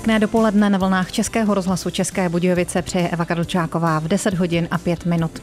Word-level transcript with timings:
Pěkné 0.00 0.18
dopoledne 0.18 0.70
na 0.70 0.78
vlnách 0.78 1.12
Českého 1.12 1.54
rozhlasu 1.54 1.90
České 1.90 2.28
Budějovice 2.28 2.82
přeje 2.82 3.08
Eva 3.08 3.24
Karlčáková 3.24 3.98
v 3.98 4.08
10 4.08 4.34
hodin 4.34 4.68
a 4.70 4.78
5 4.78 5.04
minut. 5.06 5.42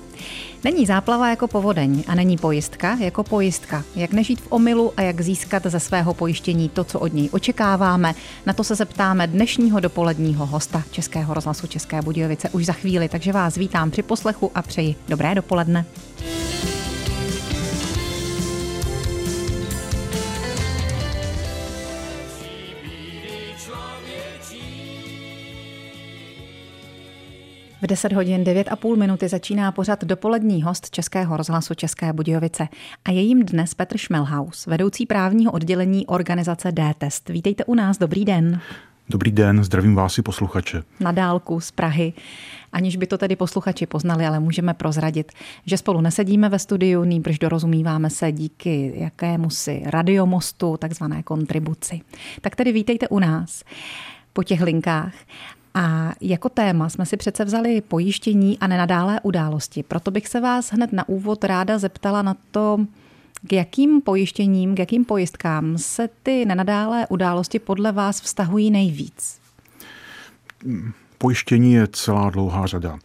Není 0.63 0.86
záplava 0.86 1.30
jako 1.30 1.48
povodeň 1.48 2.04
a 2.07 2.16
není 2.16 2.38
pojistka 2.38 2.98
jako 2.99 3.23
pojistka. 3.23 3.84
Jak 3.95 4.13
nežít 4.13 4.41
v 4.41 4.52
omylu 4.52 4.93
a 4.98 5.02
jak 5.02 5.21
získat 5.21 5.63
ze 5.66 5.80
svého 5.80 6.13
pojištění 6.13 6.70
to, 6.70 6.84
co 6.84 6.99
od 6.99 7.13
něj 7.13 7.30
očekáváme, 7.31 8.13
na 8.45 8.54
to 8.54 8.63
se 8.63 8.75
zeptáme 8.75 9.27
dnešního 9.27 9.80
dopoledního 9.80 10.45
hosta 10.45 10.84
Českého 10.91 11.34
rozhlasu 11.34 11.67
České 11.67 12.02
Budějovice 12.02 12.49
už 12.49 12.66
za 12.66 12.73
chvíli, 12.73 13.09
takže 13.09 13.34
vás 13.34 13.55
vítám 13.55 13.91
při 13.91 14.02
poslechu 14.02 14.52
a 14.55 14.62
přeji 14.62 14.95
dobré 15.08 15.35
dopoledne. 15.35 15.85
V 27.81 27.88
10 27.88 28.13
hodin 28.13 28.44
9 28.44 28.67
a 28.67 28.76
půl 28.76 28.95
minuty 28.95 29.27
začíná 29.27 29.72
pořad 29.72 30.04
dopolední 30.04 30.63
host 30.63 30.90
Českého 30.90 31.38
rozhlasu 31.38 31.73
České 31.73 32.13
Budějovice. 32.13 32.68
A 33.05 33.12
je 33.12 33.22
jim 33.22 33.45
dnes 33.45 33.73
Petr 33.73 33.98
Šmelhaus, 33.98 34.66
vedoucí 34.66 35.05
právního 35.05 35.52
oddělení 35.52 36.08
organizace 36.08 36.71
D-Test. 36.71 37.30
Vítejte 37.30 37.66
u 37.66 37.76
nás, 37.76 37.98
dobrý 37.98 38.26
den. 38.26 38.62
Dobrý 39.09 39.32
den, 39.32 39.63
zdravím 39.63 39.95
vás 39.95 40.18
i 40.18 40.21
posluchače. 40.21 40.84
Na 40.99 41.12
dálku 41.12 41.59
z 41.59 41.71
Prahy. 41.71 42.13
Aniž 42.71 42.95
by 42.95 43.08
to 43.08 43.18
tedy 43.18 43.35
posluchači 43.35 43.85
poznali, 43.85 44.26
ale 44.26 44.40
můžeme 44.40 44.73
prozradit, 44.73 45.32
že 45.66 45.77
spolu 45.77 46.02
nesedíme 46.02 46.49
ve 46.49 46.60
studiu, 46.60 47.04
nýbrž 47.04 47.40
dorozumíváme 47.40 48.10
se 48.10 48.32
díky 48.32 48.94
jakému 48.96 49.49
si 49.49 49.84
radiomostu, 49.85 50.77
takzvané 50.77 51.23
kontribuci. 51.23 52.01
Tak 52.41 52.55
tedy 52.55 52.71
vítejte 52.71 53.07
u 53.07 53.20
nás 53.20 53.63
po 54.34 54.44
těch 54.44 54.62
linkách. 54.62 55.13
A 55.77 56.13
jako 56.21 56.49
téma 56.49 56.89
jsme 56.89 57.05
si 57.05 57.17
přece 57.17 57.45
vzali 57.45 57.81
pojištění 57.81 58.59
a 58.59 58.67
nenadálé 58.67 59.20
události. 59.23 59.83
Proto 59.83 60.11
bych 60.11 60.27
se 60.27 60.39
vás 60.39 60.73
hned 60.73 60.93
na 60.93 61.09
úvod 61.09 61.43
ráda 61.43 61.77
zeptala 61.77 62.21
na 62.21 62.35
to, 62.51 62.77
k 63.47 63.53
jakým 63.53 64.01
pojištěním, 64.01 64.75
k 64.75 64.79
jakým 64.79 65.05
pojistkám 65.05 65.78
se 65.78 66.09
ty 66.23 66.45
nenadálé 66.45 67.07
události 67.09 67.59
podle 67.59 67.91
vás 67.91 68.22
vztahují 68.22 68.72
nejvíc? 68.72 69.39
Pojištění 71.17 71.73
je 71.73 71.88
celá 71.88 72.29
dlouhá 72.29 72.66
řada. 72.66 73.00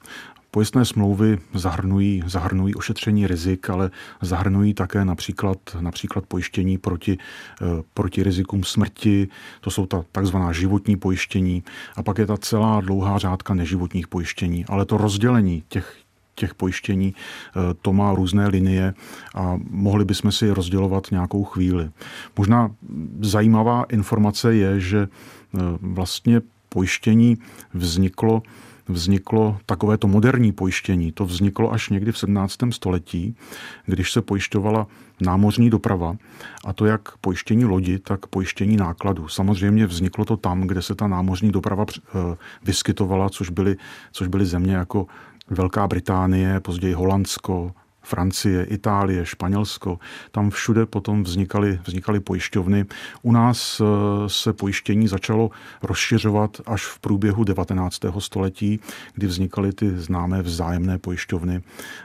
Pojistné 0.54 0.84
smlouvy 0.84 1.38
zahrnují, 1.54 2.22
zahrnují 2.26 2.74
ošetření 2.74 3.26
rizik, 3.26 3.70
ale 3.70 3.90
zahrnují 4.20 4.74
také 4.74 5.04
například, 5.04 5.58
například 5.80 6.26
pojištění 6.26 6.78
proti, 6.78 7.18
eh, 7.62 7.64
proti 7.94 8.22
rizikům 8.22 8.64
smrti, 8.64 9.28
to 9.60 9.70
jsou 9.70 9.86
ta 9.86 10.04
takzvaná 10.12 10.52
životní 10.52 10.96
pojištění 10.96 11.62
a 11.96 12.02
pak 12.02 12.18
je 12.18 12.26
ta 12.26 12.36
celá 12.36 12.80
dlouhá 12.80 13.18
řádka 13.18 13.54
neživotních 13.54 14.08
pojištění. 14.08 14.64
Ale 14.68 14.84
to 14.84 14.96
rozdělení 14.96 15.62
těch, 15.68 15.96
těch 16.34 16.54
pojištění, 16.54 17.14
eh, 17.14 17.74
to 17.82 17.92
má 17.92 18.14
různé 18.14 18.48
linie 18.48 18.94
a 19.34 19.58
mohli 19.70 20.04
bychom 20.04 20.32
si 20.32 20.50
rozdělovat 20.50 21.10
nějakou 21.10 21.44
chvíli. 21.44 21.90
Možná 22.36 22.70
zajímavá 23.20 23.84
informace 23.88 24.54
je, 24.54 24.80
že 24.80 25.08
eh, 25.08 25.58
vlastně 25.80 26.40
pojištění 26.68 27.38
vzniklo 27.74 28.42
vzniklo 28.88 29.58
takovéto 29.66 30.08
moderní 30.08 30.52
pojištění. 30.52 31.12
To 31.12 31.24
vzniklo 31.24 31.72
až 31.72 31.88
někdy 31.88 32.12
v 32.12 32.18
17. 32.18 32.58
století, 32.70 33.36
když 33.86 34.12
se 34.12 34.22
pojišťovala 34.22 34.86
námořní 35.20 35.70
doprava, 35.70 36.16
a 36.64 36.72
to 36.72 36.86
jak 36.86 37.16
pojištění 37.16 37.64
lodi, 37.64 37.98
tak 37.98 38.26
pojištění 38.26 38.76
nákladu. 38.76 39.28
Samozřejmě 39.28 39.86
vzniklo 39.86 40.24
to 40.24 40.36
tam, 40.36 40.60
kde 40.60 40.82
se 40.82 40.94
ta 40.94 41.06
námořní 41.06 41.52
doprava 41.52 41.84
eh, 41.90 42.36
vyskytovala, 42.64 43.28
což 43.28 43.50
byly, 43.50 43.76
což 44.12 44.28
byly 44.28 44.46
země 44.46 44.74
jako 44.74 45.06
Velká 45.50 45.88
Británie, 45.88 46.60
později 46.60 46.94
Holandsko, 46.94 47.72
Francie, 48.02 48.64
Itálie, 48.64 49.26
Španělsko, 49.26 49.98
tam 50.30 50.50
všude 50.50 50.86
potom 50.86 51.22
vznikaly, 51.22 51.80
vznikaly 51.84 52.20
pojišťovny. 52.20 52.84
U 53.22 53.32
nás 53.32 53.80
eh, 53.80 53.84
se 54.28 54.52
pojištění 54.52 55.08
začalo 55.08 55.50
rozšiřovat 55.82 56.60
až 56.66 56.86
v 56.86 56.98
průběhu 56.98 57.44
19. 57.44 58.00
století, 58.18 58.80
kdy 59.14 59.26
vznikaly 59.26 59.72
ty 59.72 59.98
známé 59.98 60.42
vzájemné 60.42 60.98
pojišťovny 60.98 61.62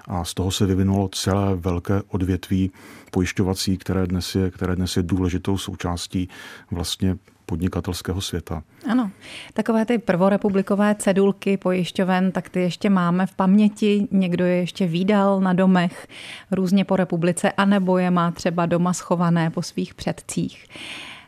a 0.07 0.23
z 0.23 0.33
toho 0.33 0.51
se 0.51 0.65
vyvinulo 0.65 1.09
celé 1.09 1.55
velké 1.55 2.01
odvětví 2.07 2.71
pojišťovací, 3.11 3.77
které 3.77 4.07
dnes 4.07 4.35
je, 4.35 4.51
které 4.51 4.75
dnes 4.75 4.97
je 4.97 5.03
důležitou 5.03 5.57
součástí 5.57 6.29
vlastně 6.71 7.17
podnikatelského 7.47 8.21
světa. 8.21 8.63
Ano, 8.89 9.11
takové 9.53 9.85
ty 9.85 9.97
prvorepublikové 9.97 10.95
cedulky 10.95 11.57
pojišťoven, 11.57 12.31
tak 12.31 12.49
ty 12.49 12.61
ještě 12.61 12.89
máme 12.89 13.25
v 13.25 13.35
paměti. 13.35 14.07
Někdo 14.11 14.45
je 14.45 14.55
ještě 14.55 14.87
výdal 14.87 15.41
na 15.41 15.53
domech 15.53 16.07
různě 16.51 16.85
po 16.85 16.95
republice, 16.95 17.51
anebo 17.51 17.97
je 17.97 18.11
má 18.11 18.31
třeba 18.31 18.65
doma 18.65 18.93
schované 18.93 19.49
po 19.49 19.61
svých 19.61 19.93
předcích. 19.93 20.65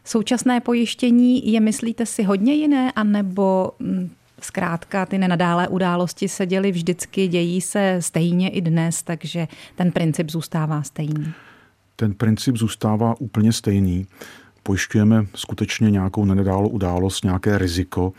Současné 0.06 0.60
pojištění 0.60 1.52
je, 1.54 1.60
myslíte 1.60 2.06
si, 2.06 2.24
hodně 2.24 2.54
jiné, 2.54 2.92
anebo 2.92 3.72
hm, 3.80 4.10
zkrátka 4.42 5.06
ty 5.06 5.18
nenadálé 5.18 5.68
události 5.68 6.28
se 6.28 6.46
děly 6.46 6.72
vždycky, 6.72 7.28
dějí 7.28 7.62
se 7.62 7.98
stejně 8.00 8.50
i 8.50 8.62
dnes, 8.62 9.04
takže 9.04 9.48
ten 9.76 9.92
princip 9.92 10.32
zůstává 10.32 10.84
stejný? 10.84 11.34
Ten 11.96 12.14
princip 12.14 12.58
zůstává 12.58 13.16
úplně 13.20 13.54
stejný 13.54 14.08
pojišťujeme 14.70 15.26
skutečně 15.36 15.92
nějakou 15.92 16.26
nenadálou 16.26 16.70
událost, 16.70 17.24
nějaké 17.24 17.58
riziko 17.58 18.14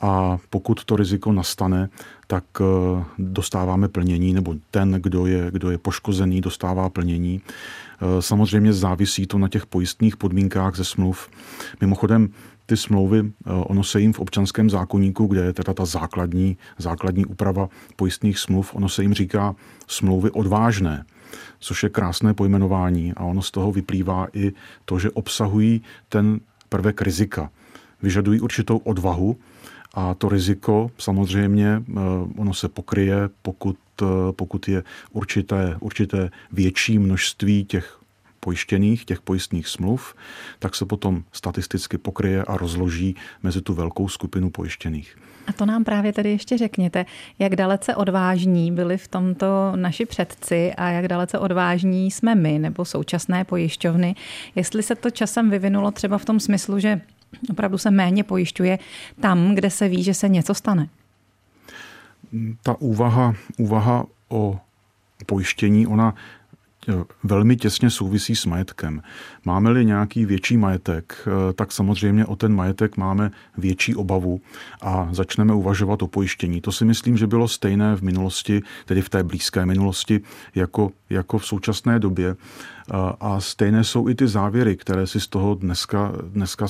a 0.00 0.38
pokud 0.50 0.84
to 0.84 0.96
riziko 0.96 1.32
nastane, 1.32 1.88
tak 2.26 2.44
eh, 2.60 3.04
dostáváme 3.18 3.88
plnění, 3.88 4.32
nebo 4.32 4.54
ten, 4.70 4.92
kdo 4.92 5.26
je, 5.26 5.50
kdo 5.50 5.70
je 5.70 5.78
poškozený, 5.78 6.40
dostává 6.40 6.88
plnění. 6.88 7.40
Eh, 7.40 8.22
samozřejmě 8.22 8.72
závisí 8.72 9.26
to 9.26 9.38
na 9.38 9.48
těch 9.48 9.66
pojistných 9.66 10.16
podmínkách 10.16 10.76
ze 10.76 10.84
smluv. 10.84 11.28
Mimochodem, 11.80 12.28
ty 12.66 12.76
smlouvy, 12.76 13.20
eh, 13.20 13.50
ono 13.52 13.84
se 13.84 14.00
jim 14.00 14.12
v 14.12 14.20
občanském 14.20 14.70
zákonníku, 14.70 15.26
kde 15.26 15.40
je 15.40 15.52
teda 15.52 15.74
ta 15.74 15.84
základní, 15.84 16.56
základní 16.78 17.26
úprava 17.26 17.68
pojistných 17.96 18.38
smluv, 18.38 18.74
ono 18.74 18.88
se 18.88 19.02
jim 19.02 19.14
říká 19.14 19.54
smlouvy 19.86 20.30
odvážné 20.30 21.04
což 21.60 21.82
je 21.82 21.88
krásné 21.88 22.34
pojmenování 22.34 23.12
a 23.16 23.24
ono 23.24 23.42
z 23.42 23.50
toho 23.50 23.72
vyplývá 23.72 24.26
i 24.32 24.52
to, 24.84 24.98
že 24.98 25.10
obsahují 25.10 25.82
ten 26.08 26.40
prvek 26.68 27.02
rizika. 27.02 27.50
Vyžadují 28.02 28.40
určitou 28.40 28.76
odvahu 28.76 29.36
a 29.94 30.14
to 30.14 30.28
riziko 30.28 30.90
samozřejmě 30.98 31.82
eh, 31.88 32.00
ono 32.36 32.54
se 32.54 32.68
pokryje, 32.68 33.16
pokud, 33.42 33.76
eh, 34.02 34.06
pokud 34.32 34.68
je 34.68 34.82
určité, 35.12 35.76
určité 35.80 36.30
větší 36.52 36.98
množství 36.98 37.64
těch 37.64 38.00
pojištěných, 38.40 39.04
těch 39.04 39.20
pojistných 39.20 39.68
smluv, 39.68 40.14
tak 40.58 40.74
se 40.74 40.86
potom 40.86 41.24
statisticky 41.32 41.98
pokryje 41.98 42.44
a 42.44 42.56
rozloží 42.56 43.16
mezi 43.42 43.62
tu 43.62 43.74
velkou 43.74 44.08
skupinu 44.08 44.50
pojištěných. 44.50 45.16
A 45.46 45.52
to 45.52 45.66
nám 45.66 45.84
právě 45.84 46.12
tedy 46.12 46.30
ještě 46.30 46.58
řekněte, 46.58 47.06
jak 47.38 47.56
dalece 47.56 47.94
odvážní 47.94 48.72
byli 48.72 48.98
v 48.98 49.08
tomto 49.08 49.72
naši 49.76 50.06
předci 50.06 50.72
a 50.76 50.88
jak 50.88 51.08
dalece 51.08 51.38
odvážní 51.38 52.10
jsme 52.10 52.34
my 52.34 52.58
nebo 52.58 52.84
současné 52.84 53.44
pojišťovny, 53.44 54.14
jestli 54.54 54.82
se 54.82 54.94
to 54.94 55.10
časem 55.10 55.50
vyvinulo 55.50 55.90
třeba 55.90 56.18
v 56.18 56.24
tom 56.24 56.40
smyslu, 56.40 56.78
že 56.78 57.00
opravdu 57.50 57.78
se 57.78 57.90
méně 57.90 58.24
pojišťuje 58.24 58.78
tam, 59.20 59.54
kde 59.54 59.70
se 59.70 59.88
ví, 59.88 60.02
že 60.02 60.14
se 60.14 60.28
něco 60.28 60.54
stane. 60.54 60.88
Ta 62.62 62.80
úvaha, 62.80 63.34
úvaha 63.58 64.06
o 64.28 64.58
pojištění, 65.26 65.86
ona 65.86 66.14
velmi 67.24 67.56
těsně 67.56 67.90
souvisí 67.90 68.36
s 68.36 68.46
majetkem. 68.46 69.02
Máme-li 69.44 69.84
nějaký 69.84 70.24
větší 70.24 70.56
majetek, 70.56 71.28
eh, 71.28 71.52
tak 71.52 71.72
samozřejmě 71.72 72.26
o 72.26 72.36
ten 72.36 72.54
majetek 72.54 72.96
máme 72.96 73.30
větší 73.58 73.94
obavu 73.94 74.40
a 74.82 75.08
začneme 75.12 75.54
uvažovat 75.54 76.02
o 76.02 76.06
pojištění. 76.06 76.60
To 76.60 76.72
si 76.72 76.84
myslím, 76.84 77.16
že 77.16 77.26
bylo 77.26 77.48
stejné 77.48 77.96
v 77.96 78.02
minulosti, 78.02 78.62
tedy 78.86 79.02
v 79.02 79.08
té 79.08 79.22
blízké 79.22 79.66
minulosti, 79.66 80.20
jako, 80.54 80.90
jako 81.10 81.38
v 81.38 81.46
současné 81.46 81.98
době. 81.98 82.36
Eh, 82.36 82.94
a 83.20 83.40
stejné 83.40 83.84
jsou 83.84 84.08
i 84.08 84.14
ty 84.14 84.28
závěry, 84.28 84.76
které 84.76 85.06
si 85.06 85.20
z 85.20 85.26
toho 85.26 85.54
dneska, 85.54 86.12
dneska 86.28 86.66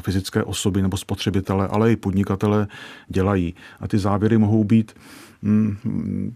fyzické 0.00 0.44
osoby 0.44 0.82
nebo 0.82 0.96
spotřebitele, 0.96 1.68
ale 1.68 1.92
i 1.92 1.96
podnikatele 1.96 2.68
dělají. 3.08 3.54
A 3.80 3.88
ty 3.88 3.98
závěry 3.98 4.38
mohou 4.38 4.64
být 4.64 4.92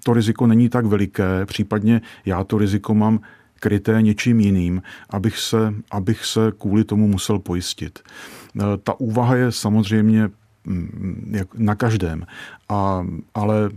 to 0.04 0.14
riziko 0.14 0.46
není 0.46 0.68
tak 0.68 0.86
veliké, 0.86 1.46
případně 1.46 2.00
já 2.26 2.44
to 2.44 2.58
riziko 2.58 2.94
mám 2.94 3.20
kryté 3.64 4.02
něčím 4.02 4.40
jiným, 4.40 4.82
abych 5.10 5.38
se, 5.38 5.74
abych 5.90 6.24
se 6.24 6.52
kvůli 6.58 6.84
tomu 6.84 7.08
musel 7.08 7.38
pojistit. 7.38 7.98
E, 7.98 8.76
ta 8.76 9.00
úvaha 9.00 9.36
je 9.36 9.52
samozřejmě 9.52 10.30
mm, 10.64 11.36
na 11.54 11.74
každém. 11.74 12.26
A, 12.68 13.06
ale 13.34 13.70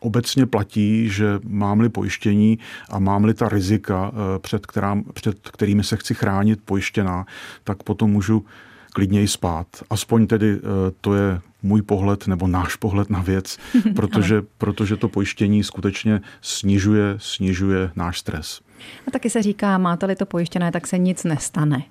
obecně 0.00 0.46
platí, 0.46 1.08
že 1.08 1.40
mám-li 1.48 1.88
pojištění 1.88 2.58
a 2.90 2.98
mám-li 2.98 3.34
ta 3.34 3.48
rizika, 3.48 4.12
e, 4.12 4.38
před, 4.38 4.66
která, 4.66 4.98
před 5.12 5.48
kterými 5.48 5.84
se 5.84 5.96
chci 5.96 6.14
chránit 6.14 6.60
pojištěná, 6.64 7.26
tak 7.64 7.82
potom 7.82 8.10
můžu 8.10 8.44
klidněji 8.92 9.28
spát. 9.28 9.66
Aspoň 9.90 10.26
tedy 10.26 10.52
e, 10.52 10.60
to 11.00 11.14
je 11.14 11.40
můj 11.62 11.82
pohled 11.82 12.26
nebo 12.26 12.46
náš 12.46 12.76
pohled 12.76 13.10
na 13.10 13.20
věc, 13.20 13.58
protože, 13.94 14.42
protože 14.58 14.96
to 14.96 15.08
pojištění 15.08 15.64
skutečně 15.64 16.20
snižuje, 16.40 17.14
snižuje 17.18 17.90
náš 17.96 18.18
stres. 18.18 18.60
A 19.08 19.10
taky 19.10 19.30
se 19.30 19.42
říká, 19.42 19.78
máte-li 19.78 20.16
to 20.16 20.26
pojištěné, 20.26 20.72
tak 20.72 20.86
se 20.86 20.98
nic 20.98 21.24
nestane. 21.24 21.82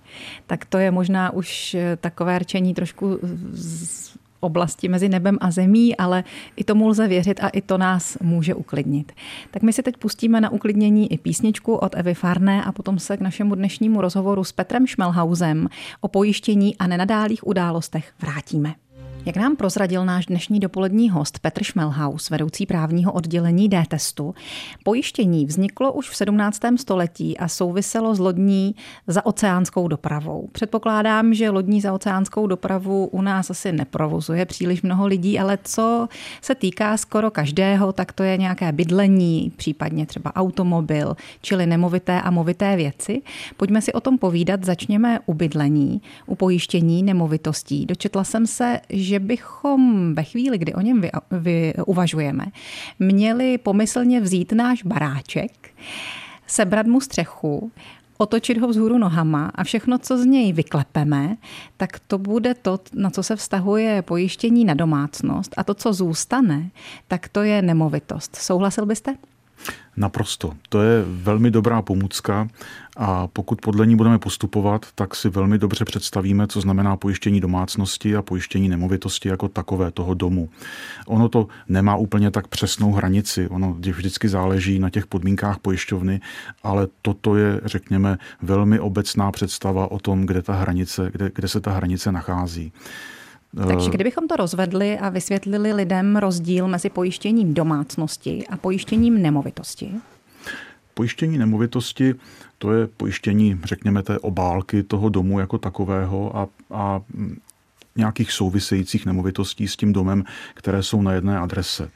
Tak 0.47 0.65
to 0.65 0.77
je 0.77 0.91
možná 0.91 1.33
už 1.33 1.73
eh, 1.73 1.97
takové 2.01 2.39
rčení 2.39 2.73
trošku 2.73 3.19
z 3.53 4.17
oblasti 4.39 4.87
mezi 4.87 5.09
nebem 5.09 5.37
a 5.41 5.51
zemí, 5.51 5.97
ale 5.97 6.23
i 6.55 6.63
tomu 6.63 6.87
lze 6.87 7.07
věřit 7.07 7.43
a 7.43 7.49
i 7.49 7.61
to 7.61 7.77
nás 7.77 8.17
může 8.21 8.55
uklidnit. 8.55 9.11
Tak 9.51 9.61
my 9.63 9.73
si 9.73 9.83
teď 9.83 9.97
pustíme 9.97 10.41
na 10.41 10.49
uklidnění 10.49 11.13
i 11.13 11.17
písničku 11.17 11.75
od 11.75 11.95
Evy 11.95 12.13
Farné 12.13 12.63
a 12.63 12.71
potom 12.71 12.99
se 12.99 13.17
k 13.17 13.21
našemu 13.21 13.55
dnešnímu 13.55 14.01
rozhovoru 14.01 14.43
s 14.43 14.51
Petrem 14.51 14.87
Šmelhausem 14.87 15.67
o 16.01 16.07
pojištění 16.07 16.77
a 16.77 16.87
nenadálých 16.87 17.47
událostech 17.47 18.13
vrátíme. 18.21 18.75
Jak 19.25 19.37
nám 19.37 19.55
prozradil 19.55 20.05
náš 20.05 20.25
dnešní 20.25 20.59
dopolední 20.59 21.09
host 21.09 21.39
Petr 21.39 21.63
Šmelhaus, 21.63 22.29
vedoucí 22.29 22.65
právního 22.65 23.11
oddělení 23.11 23.69
D-testu, 23.69 24.35
pojištění 24.83 25.45
vzniklo 25.45 25.93
už 25.93 26.09
v 26.09 26.15
17. 26.15 26.59
století 26.77 27.37
a 27.37 27.47
souviselo 27.47 28.15
s 28.15 28.19
lodní 28.19 28.75
zaoceánskou 29.07 29.87
dopravou. 29.87 30.49
Předpokládám, 30.51 31.33
že 31.33 31.49
lodní 31.49 31.81
zaoceánskou 31.81 32.47
dopravu 32.47 33.05
u 33.05 33.21
nás 33.21 33.49
asi 33.49 33.71
neprovozuje 33.71 34.45
příliš 34.45 34.81
mnoho 34.81 35.07
lidí, 35.07 35.39
ale 35.39 35.57
co 35.63 36.07
se 36.41 36.55
týká 36.55 36.97
skoro 36.97 37.31
každého, 37.31 37.93
tak 37.93 38.11
to 38.11 38.23
je 38.23 38.37
nějaké 38.37 38.71
bydlení, 38.71 39.51
případně 39.55 40.05
třeba 40.05 40.35
automobil, 40.35 41.15
čili 41.41 41.65
nemovité 41.65 42.21
a 42.21 42.31
movité 42.31 42.75
věci. 42.75 43.21
Pojďme 43.57 43.81
si 43.81 43.93
o 43.93 43.99
tom 43.99 44.17
povídat. 44.17 44.63
Začněme 44.63 45.19
u 45.25 45.33
bydlení, 45.33 46.01
u 46.25 46.35
pojištění 46.35 47.03
nemovitostí. 47.03 47.85
Dočetla 47.85 48.23
jsem 48.23 48.47
se, 48.47 48.79
že 48.89 49.08
bychom 49.19 50.15
ve 50.15 50.23
chvíli, 50.23 50.57
kdy 50.57 50.73
o 50.73 50.81
něm 50.81 51.01
vy, 51.01 51.09
vy 51.31 51.73
uvažujeme, 51.85 52.45
měli 52.99 53.57
pomyslně 53.57 54.21
vzít 54.21 54.51
náš 54.51 54.83
baráček, 54.83 55.69
sebrat 56.47 56.87
mu 56.87 57.01
střechu, 57.01 57.71
otočit 58.17 58.57
ho 58.57 58.67
vzhůru 58.67 58.97
nohama 58.97 59.51
a 59.55 59.63
všechno, 59.63 59.97
co 59.97 60.17
z 60.17 60.25
něj 60.25 60.53
vyklepeme, 60.53 61.37
tak 61.77 61.99
to 61.99 62.17
bude 62.17 62.53
to, 62.53 62.79
na 62.93 63.09
co 63.09 63.23
se 63.23 63.35
vztahuje 63.35 64.01
pojištění 64.01 64.65
na 64.65 64.73
domácnost 64.73 65.53
a 65.57 65.63
to, 65.63 65.73
co 65.73 65.93
zůstane, 65.93 66.69
tak 67.07 67.29
to 67.29 67.43
je 67.43 67.61
nemovitost. 67.61 68.35
Souhlasil 68.35 68.85
byste? 68.85 69.15
Naprosto. 69.97 70.53
To 70.69 70.81
je 70.81 71.03
velmi 71.07 71.51
dobrá 71.51 71.81
pomůcka 71.81 72.47
a 72.97 73.27
pokud 73.27 73.61
podle 73.61 73.87
ní 73.87 73.95
budeme 73.95 74.19
postupovat, 74.19 74.85
tak 74.95 75.15
si 75.15 75.29
velmi 75.29 75.57
dobře 75.57 75.85
představíme, 75.85 76.47
co 76.47 76.61
znamená 76.61 76.97
pojištění 76.97 77.41
domácnosti 77.41 78.15
a 78.15 78.21
pojištění 78.21 78.69
nemovitosti 78.69 79.29
jako 79.29 79.47
takové 79.47 79.91
toho 79.91 80.13
domu. 80.13 80.49
Ono 81.07 81.29
to 81.29 81.47
nemá 81.67 81.95
úplně 81.95 82.31
tak 82.31 82.47
přesnou 82.47 82.91
hranici, 82.91 83.47
ono 83.47 83.73
vždycky 83.73 84.29
záleží 84.29 84.79
na 84.79 84.89
těch 84.89 85.07
podmínkách 85.07 85.59
pojišťovny, 85.59 86.21
ale 86.63 86.87
toto 87.01 87.35
je, 87.35 87.61
řekněme, 87.65 88.17
velmi 88.41 88.79
obecná 88.79 89.31
představa 89.31 89.91
o 89.91 89.99
tom, 89.99 90.25
kde 90.25 90.41
ta 90.41 90.53
hranice, 90.53 91.09
kde, 91.11 91.31
kde 91.35 91.47
se 91.47 91.61
ta 91.61 91.71
hranice 91.71 92.11
nachází. 92.11 92.71
Takže 93.55 93.87
eh, 93.87 93.91
kdybychom 93.91 94.27
to 94.27 94.35
rozvedli 94.35 94.99
a 94.99 95.09
vysvětlili 95.09 95.73
lidem 95.73 96.15
rozdíl 96.15 96.67
mezi 96.67 96.89
pojištěním 96.89 97.53
domácnosti 97.53 98.47
a 98.47 98.57
pojištěním 98.57 99.21
nemovitosti? 99.21 99.91
Pojištění 100.93 101.37
nemovitosti 101.37 102.15
to 102.57 102.73
je 102.73 102.87
pojištění, 102.87 103.59
řekněme, 103.63 104.03
té 104.03 104.19
obálky 104.19 104.83
toho 104.83 105.09
domu 105.09 105.39
jako 105.39 105.57
takového 105.57 106.37
a, 106.37 106.47
a 106.71 107.01
nějakých 107.95 108.31
souvisejících 108.31 109.05
nemovitostí 109.05 109.67
s 109.67 109.75
tím 109.75 109.93
domem, 109.93 110.23
které 110.53 110.83
jsou 110.83 111.01
na 111.01 111.13
jedné 111.13 111.39
adrese. 111.39 111.89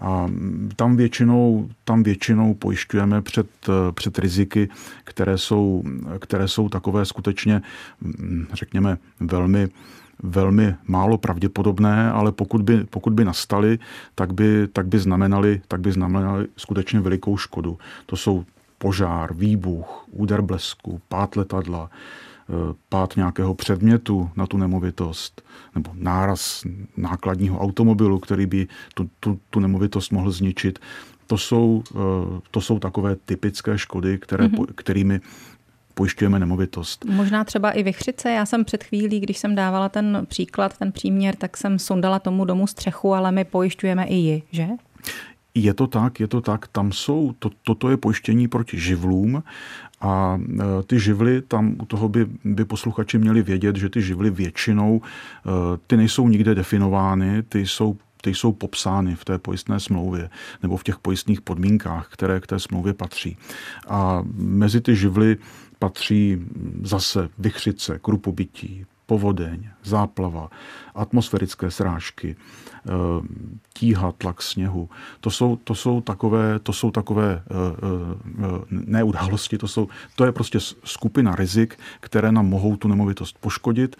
A 0.00 0.30
tam 0.76 0.96
většinou, 0.96 1.68
tam 1.84 2.02
většinou 2.02 2.54
pojišťujeme 2.54 3.22
před, 3.22 3.46
před 3.94 4.18
riziky, 4.18 4.68
které 5.04 5.38
jsou, 5.38 5.82
které 6.18 6.48
jsou 6.48 6.68
takové 6.68 7.04
skutečně, 7.04 7.62
řekněme, 8.52 8.98
velmi 9.20 9.68
velmi 10.22 10.74
málo 10.86 11.18
pravděpodobné, 11.18 12.10
ale 12.12 12.32
pokud 12.32 12.62
by, 12.62 12.84
pokud 12.84 13.12
by 13.12 13.24
nastaly, 13.24 13.78
tak 14.14 14.34
by, 14.34 14.68
tak 14.72 14.86
by 14.86 14.98
znamenali, 14.98 15.60
tak 15.68 15.80
by 15.80 15.92
znamenali 15.92 16.46
skutečně 16.56 17.00
velikou 17.00 17.36
škodu. 17.36 17.78
To 18.06 18.16
jsou 18.16 18.44
požár, 18.78 19.34
výbuch, 19.34 20.04
úder 20.10 20.40
blesku, 20.42 21.00
pát 21.08 21.36
letadla, 21.36 21.90
eh, 21.90 22.74
pát 22.88 23.16
nějakého 23.16 23.54
předmětu 23.54 24.30
na 24.36 24.46
tu 24.46 24.58
nemovitost, 24.58 25.42
nebo 25.74 25.90
náraz 25.94 26.64
nákladního 26.96 27.58
automobilu, 27.58 28.18
který 28.18 28.46
by 28.46 28.68
tu, 28.94 29.10
tu, 29.20 29.40
tu 29.50 29.60
nemovitost 29.60 30.12
mohl 30.12 30.30
zničit. 30.30 30.78
To 31.26 31.38
jsou, 31.38 31.82
eh, 31.90 32.40
to 32.50 32.60
jsou 32.60 32.78
takové 32.78 33.16
typické 33.16 33.78
škody, 33.78 34.18
které, 34.18 34.46
mm-hmm. 34.46 34.66
kterými 34.74 35.20
pojišťujeme 35.94 36.38
nemovitost. 36.38 37.04
Možná 37.04 37.44
třeba 37.44 37.70
i 37.70 37.82
vychřice. 37.82 38.30
Já 38.30 38.46
jsem 38.46 38.64
před 38.64 38.84
chvílí, 38.84 39.20
když 39.20 39.38
jsem 39.38 39.54
dávala 39.54 39.88
ten 39.88 40.26
příklad, 40.28 40.78
ten 40.78 40.92
příměr, 40.92 41.36
tak 41.36 41.56
jsem 41.56 41.78
sundala 41.78 42.18
tomu 42.18 42.44
domu 42.44 42.66
střechu, 42.66 43.14
ale 43.14 43.32
my 43.32 43.44
pojišťujeme 43.44 44.04
i 44.04 44.14
ji, 44.14 44.42
že? 44.50 44.68
Je 45.54 45.74
to 45.74 45.86
tak, 45.86 46.20
je 46.20 46.28
to 46.28 46.40
tak. 46.40 46.68
Tam 46.68 46.92
jsou, 46.92 47.32
to, 47.38 47.50
toto 47.62 47.90
je 47.90 47.96
pojištění 47.96 48.48
proti 48.48 48.78
živlům 48.78 49.42
a 50.00 50.40
e, 50.60 50.82
ty 50.82 51.00
živly, 51.00 51.42
tam 51.42 51.76
u 51.82 51.86
toho 51.86 52.08
by, 52.08 52.26
by 52.44 52.64
posluchači 52.64 53.18
měli 53.18 53.42
vědět, 53.42 53.76
že 53.76 53.88
ty 53.88 54.02
živly 54.02 54.30
většinou, 54.30 55.00
e, 55.02 55.50
ty 55.86 55.96
nejsou 55.96 56.28
nikde 56.28 56.54
definovány, 56.54 57.42
ty 57.42 57.66
jsou 57.66 57.96
ty 58.22 58.34
jsou 58.34 58.52
popsány 58.52 59.14
v 59.14 59.24
té 59.24 59.38
pojistné 59.38 59.80
smlouvě 59.80 60.30
nebo 60.62 60.76
v 60.76 60.84
těch 60.84 60.98
pojistných 60.98 61.40
podmínkách, 61.40 62.08
které 62.10 62.40
k 62.40 62.46
té 62.46 62.58
smlouvě 62.58 62.94
patří. 62.94 63.36
A 63.88 64.22
mezi 64.34 64.80
ty 64.80 64.96
živly 64.96 65.36
patří 65.82 66.38
zase 66.82 67.28
vychřice, 67.38 67.98
krupobytí, 67.98 68.86
povodeň, 69.06 69.68
záplava, 69.82 70.48
atmosférické 70.94 71.70
srážky, 71.70 72.36
eh, 72.38 72.90
tíha, 73.74 74.12
tlak 74.12 74.42
sněhu. 74.42 74.88
To 75.20 75.30
jsou, 75.30 75.56
to 75.56 75.74
jsou 75.74 76.00
takové, 76.00 76.58
to 76.58 76.72
jsou 76.72 76.90
takové 76.90 77.42
eh, 77.42 77.54
eh, 78.42 78.66
ne 78.70 79.02
události, 79.02 79.58
to, 79.58 79.68
jsou, 79.68 79.88
to 80.16 80.24
je 80.24 80.32
prostě 80.32 80.58
skupina 80.84 81.34
rizik, 81.34 81.78
které 82.00 82.32
nám 82.32 82.46
mohou 82.46 82.76
tu 82.76 82.88
nemovitost 82.88 83.38
poškodit 83.40 83.96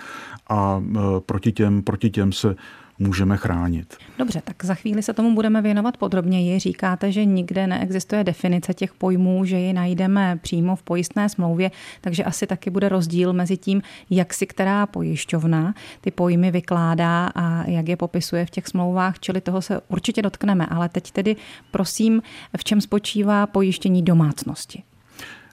a 0.49 0.83
proti 1.27 1.53
těm, 1.53 1.83
proti 1.83 2.11
těm 2.11 2.33
se 2.33 2.57
můžeme 2.99 3.37
chránit. 3.37 3.97
Dobře, 4.19 4.43
tak 4.45 4.65
za 4.65 4.75
chvíli 4.75 5.03
se 5.03 5.13
tomu 5.13 5.35
budeme 5.35 5.63
věnovat 5.63 5.97
podrobněji. 5.97 6.59
Říkáte, 6.59 7.13
že 7.13 7.25
nikde 7.25 7.67
neexistuje 7.67 8.25
definice 8.25 8.75
těch 8.75 8.95
pojmů, 8.95 9.45
že 9.45 9.59
ji 9.59 9.73
najdeme 9.73 10.39
přímo 10.43 10.77
v 10.77 10.83
pojistné 10.83 11.29
smlouvě, 11.29 11.71
takže 12.01 12.25
asi 12.25 12.47
taky 12.47 12.71
bude 12.71 12.89
rozdíl 12.89 13.33
mezi 13.33 13.57
tím, 13.57 13.83
jak 14.11 14.35
si 14.35 14.47
která 14.47 14.87
pojišťovna 14.87 15.75
ty 16.01 16.11
pojmy 16.11 16.51
vykládá 16.51 17.27
a 17.35 17.71
jak 17.71 17.89
je 17.89 17.97
popisuje 17.97 18.47
v 18.47 18.51
těch 18.51 18.67
smlouvách, 18.67 19.19
čili 19.19 19.41
toho 19.41 19.63
se 19.63 19.81
určitě 19.89 20.23
dotkneme. 20.23 20.67
Ale 20.67 20.89
teď 20.89 21.11
tedy 21.11 21.37
prosím, 21.71 22.23
v 22.57 22.65
čem 22.65 22.81
spočívá 22.81 23.47
pojištění 23.47 24.03
domácnosti? 24.03 24.83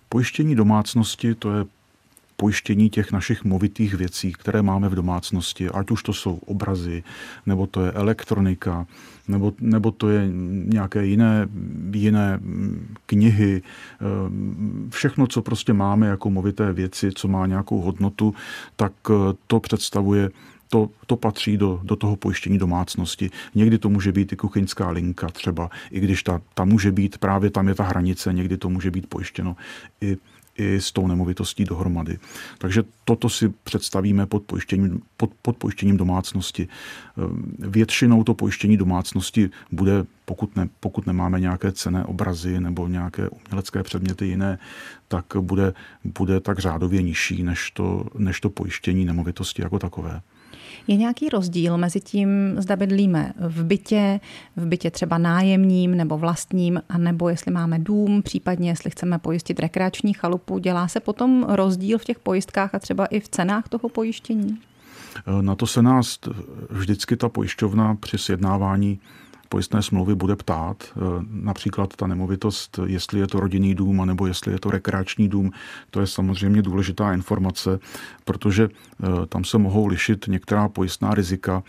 Pojištění 0.10 0.56
domácnosti 0.56 1.36
to 1.36 1.54
je 1.54 1.66
pojištění 2.40 2.90
těch 2.90 3.12
našich 3.12 3.44
movitých 3.44 3.94
věcí, 3.94 4.32
které 4.32 4.62
máme 4.62 4.90
v 4.90 4.96
domácnosti, 4.96 5.70
ať 5.70 5.92
už 5.92 6.04
to 6.04 6.14
jsou 6.14 6.36
obrazy, 6.36 7.04
nebo 7.46 7.68
to 7.68 7.86
je 7.86 7.92
elektronika, 7.92 8.88
nebo, 9.28 9.54
nebo 9.60 9.92
to 9.92 10.10
je 10.10 10.30
nějaké 10.66 11.06
jiné, 11.06 11.48
jiné 11.94 12.40
knihy, 13.06 13.62
eh, 13.62 14.06
všechno, 14.90 15.28
co 15.28 15.42
prostě 15.42 15.74
máme 15.74 16.08
jako 16.08 16.30
movité 16.30 16.74
věci, 16.74 17.12
co 17.12 17.28
má 17.28 17.46
nějakou 17.46 17.82
hodnotu, 17.82 18.34
tak 18.76 18.94
eh, 19.10 19.14
to 19.48 19.60
představuje 19.60 20.30
to, 20.70 20.90
to 21.06 21.16
patří 21.18 21.58
do, 21.58 21.80
do 21.84 21.96
toho 21.96 22.16
pojištění 22.16 22.58
domácnosti. 22.58 23.30
Někdy 23.56 23.78
to 23.78 23.90
může 23.90 24.12
být 24.12 24.34
i 24.34 24.36
kuchyňská 24.36 24.90
linka 24.90 25.28
třeba, 25.28 25.70
i 25.92 26.00
když 26.00 26.24
ta, 26.24 26.42
ta 26.54 26.66
může 26.66 26.92
být, 26.92 27.18
právě 27.18 27.50
tam 27.50 27.68
je 27.68 27.76
ta 27.76 27.84
hranice, 27.84 28.34
někdy 28.34 28.58
to 28.58 28.70
může 28.70 28.92
být 28.92 29.08
pojištěno 29.08 29.56
i 30.02 30.18
i 30.60 30.82
s 30.82 30.92
tou 30.92 31.08
nemovitostí 31.08 31.66
dohromady. 31.66 32.20
Takže 32.58 32.84
toto 33.06 33.30
si 33.30 33.50
představíme 33.64 34.26
pod 34.26 34.44
pojištěním, 34.44 35.02
pod, 35.18 35.30
pod 35.42 35.58
pojištěním 35.58 35.98
domácnosti. 35.98 36.68
Ehm, 37.18 37.56
většinou 37.60 38.24
to 38.24 38.34
pojištění 38.34 38.78
domácnosti 38.78 39.50
bude, 39.72 40.06
pokud, 40.26 40.56
ne, 40.56 40.70
pokud 40.80 41.08
nemáme 41.08 41.40
nějaké 41.40 41.72
cené 41.72 42.06
obrazy 42.06 42.60
nebo 42.60 42.88
nějaké 42.88 43.30
umělecké 43.30 43.84
předměty 43.84 44.26
jiné, 44.26 44.60
tak 45.08 45.26
bude, 45.42 45.74
bude 46.04 46.40
tak 46.40 46.60
řádově 46.60 47.02
nižší 47.02 47.44
než 47.44 47.72
to, 47.72 48.06
než 48.18 48.42
to 48.42 48.50
pojištění 48.50 49.06
nemovitosti 49.06 49.62
jako 49.62 49.80
takové. 49.80 50.22
Je 50.90 50.96
nějaký 50.96 51.30
rozdíl 51.30 51.78
mezi 51.78 52.02
tím, 52.02 52.56
zda 52.58 52.76
bydlíme 52.76 53.34
v 53.40 53.64
bytě, 53.64 54.20
v 54.56 54.66
bytě 54.66 54.92
třeba 54.92 55.18
nájemním 55.18 55.98
nebo 55.98 56.18
vlastním, 56.18 56.82
anebo 56.90 57.30
jestli 57.30 57.52
máme 57.52 57.80
dům, 57.80 58.22
případně 58.22 58.70
jestli 58.70 58.90
chceme 58.92 59.20
pojistit 59.20 59.60
rekreační 59.60 60.14
chalupu. 60.14 60.58
Dělá 60.58 60.88
se 60.88 61.00
potom 61.00 61.46
rozdíl 61.50 61.98
v 61.98 62.06
těch 62.06 62.20
pojistkách 62.20 62.76
a 62.76 62.80
třeba 62.80 63.06
i 63.06 63.20
v 63.20 63.30
cenách 63.30 63.70
toho 63.70 63.90
pojištění? 63.90 64.58
Na 65.42 65.56
to 65.56 65.68
se 65.68 65.82
nás 65.82 66.20
vždycky 66.70 67.18
ta 67.18 67.30
pojišťovna 67.30 67.96
při 67.96 68.18
sjednávání 68.18 69.00
pojistné 69.50 69.82
smlouvy 69.82 70.16
bude 70.16 70.36
ptát, 70.36 70.84
eh, 70.84 71.00
například 71.30 71.96
ta 71.96 72.08
nemovitost, 72.08 72.80
jestli 72.86 73.20
je 73.20 73.28
to 73.28 73.40
rodinný 73.40 73.76
dům, 73.76 74.06
nebo 74.06 74.28
jestli 74.28 74.52
je 74.52 74.60
to 74.60 74.72
rekreační 74.72 75.30
dům, 75.30 75.52
to 75.92 76.02
je 76.02 76.08
samozřejmě 76.08 76.62
důležitá 76.62 77.14
informace, 77.14 77.80
protože 78.26 78.70
eh, 78.70 79.26
tam 79.26 79.44
se 79.44 79.58
mohou 79.58 79.88
lišit 79.88 80.26
některá 80.28 80.70
pojistná 80.70 81.14
rizika 81.14 81.64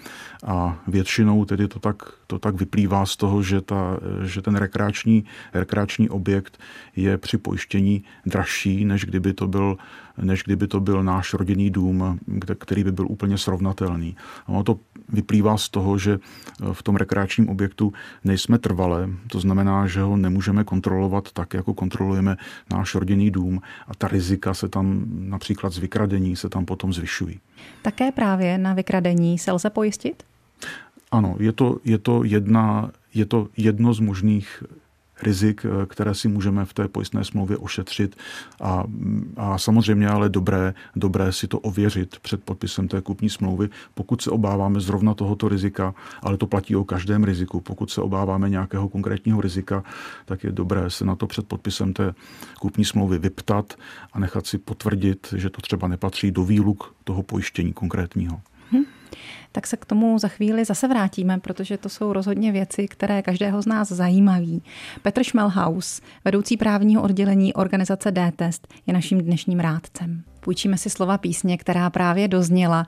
a 0.46 0.78
většinou 0.86 1.44
tedy 1.44 1.68
to 1.68 1.78
tak, 1.78 2.02
to 2.26 2.38
tak 2.38 2.54
vyplývá 2.54 3.06
z 3.06 3.16
toho, 3.16 3.42
že, 3.42 3.60
ta, 3.60 3.98
že 4.22 4.42
ten 4.42 4.56
rekreační, 4.56 5.24
rekreační 5.54 6.08
objekt 6.08 6.58
je 6.96 7.18
při 7.18 7.38
pojištění 7.38 8.04
dražší, 8.26 8.84
než 8.84 9.04
kdyby 9.04 9.32
to 9.32 9.48
byl 9.48 9.76
než 10.22 10.42
kdyby 10.42 10.66
to 10.66 10.80
byl 10.80 11.02
náš 11.02 11.34
rodinný 11.34 11.70
dům, 11.70 12.20
který 12.58 12.84
by 12.84 12.92
byl 12.92 13.06
úplně 13.08 13.38
srovnatelný. 13.38 14.16
Ono 14.46 14.62
to 14.62 14.78
vyplývá 15.12 15.56
z 15.58 15.68
toho, 15.68 15.98
že 15.98 16.18
v 16.72 16.82
tom 16.82 16.96
rekreačním 16.96 17.48
objektu 17.48 17.92
nejsme 18.24 18.58
trvalé, 18.58 19.08
to 19.28 19.40
znamená, 19.40 19.86
že 19.86 20.00
ho 20.00 20.16
nemůžeme 20.16 20.64
kontrolovat 20.64 21.32
tak, 21.32 21.54
jako 21.54 21.74
kontrolujeme 21.74 22.36
náš 22.70 22.94
rodinný 22.94 23.30
dům 23.30 23.60
a 23.88 23.94
ta 23.94 24.08
rizika 24.08 24.54
se 24.54 24.68
tam 24.68 25.04
například 25.08 25.72
z 25.72 25.78
vykradení 25.78 26.36
se 26.36 26.48
tam 26.48 26.64
potom 26.64 26.92
zvyšují. 26.92 27.40
Také 27.82 28.12
právě 28.12 28.58
na 28.58 28.74
vykradení 28.74 29.38
se 29.38 29.52
lze 29.52 29.70
pojistit? 29.70 30.22
Ano, 31.10 31.36
je 31.38 31.52
to, 31.52 31.78
je 31.84 31.98
to, 31.98 32.24
jedna, 32.24 32.90
je 33.14 33.26
to 33.26 33.48
jedno 33.56 33.94
z 33.94 34.00
možných 34.00 34.62
rizik, 35.22 35.66
eh, 35.66 35.86
které 35.86 36.14
si 36.14 36.28
můžeme 36.28 36.64
v 36.64 36.72
té 36.72 36.88
pojistné 36.88 37.24
smlouvě 37.24 37.56
ošetřit 37.56 38.16
a, 38.62 38.84
a 39.36 39.58
samozřejmě 39.58 40.08
ale 40.08 40.28
dobré, 40.28 40.74
dobré 40.96 41.32
si 41.32 41.46
to 41.46 41.58
ověřit 41.58 42.18
před 42.18 42.44
podpisem 42.44 42.88
té 42.88 43.00
kupní 43.00 43.30
smlouvy, 43.30 43.68
pokud 43.94 44.22
se 44.22 44.30
obáváme 44.30 44.80
zrovna 44.80 45.14
tohoto 45.14 45.48
rizika, 45.48 45.94
ale 46.22 46.36
to 46.36 46.46
platí 46.46 46.76
o 46.76 46.84
každém 46.84 47.24
riziku. 47.24 47.60
Pokud 47.60 47.90
se 47.90 48.00
obáváme 48.00 48.50
nějakého 48.50 48.88
konkrétního 48.88 49.40
rizika, 49.40 49.84
tak 50.24 50.44
je 50.44 50.52
dobré 50.52 50.90
se 50.90 51.04
na 51.04 51.16
to 51.16 51.26
před 51.26 51.46
podpisem 51.46 51.92
té 51.92 52.14
kupní 52.60 52.84
smlouvy 52.84 53.18
vyptat 53.18 53.74
a 54.12 54.18
nechat 54.18 54.46
si 54.46 54.58
potvrdit, 54.58 55.34
že 55.36 55.50
to 55.50 55.60
třeba 55.60 55.88
nepatří 55.88 56.30
do 56.30 56.44
výluk 56.44 56.94
toho 57.04 57.22
pojištění 57.22 57.72
konkrétního. 57.72 58.40
Tak 59.52 59.66
se 59.66 59.76
k 59.76 59.84
tomu 59.84 60.18
za 60.18 60.28
chvíli 60.28 60.64
zase 60.64 60.88
vrátíme, 60.88 61.38
protože 61.38 61.78
to 61.78 61.88
jsou 61.88 62.12
rozhodně 62.12 62.52
věci, 62.52 62.88
které 62.88 63.22
každého 63.22 63.62
z 63.62 63.66
nás 63.66 63.88
zajímaví. 63.88 64.62
Petr 65.02 65.24
Schmelhaus, 65.24 66.00
vedoucí 66.24 66.56
právního 66.56 67.02
oddělení 67.02 67.54
organizace 67.54 68.10
D-Test, 68.10 68.68
je 68.86 68.94
naším 68.94 69.20
dnešním 69.20 69.60
rádcem. 69.60 70.22
Půjčíme 70.40 70.78
si 70.78 70.90
slova 70.90 71.18
písně, 71.18 71.58
která 71.58 71.90
právě 71.90 72.28
dozněla. 72.28 72.86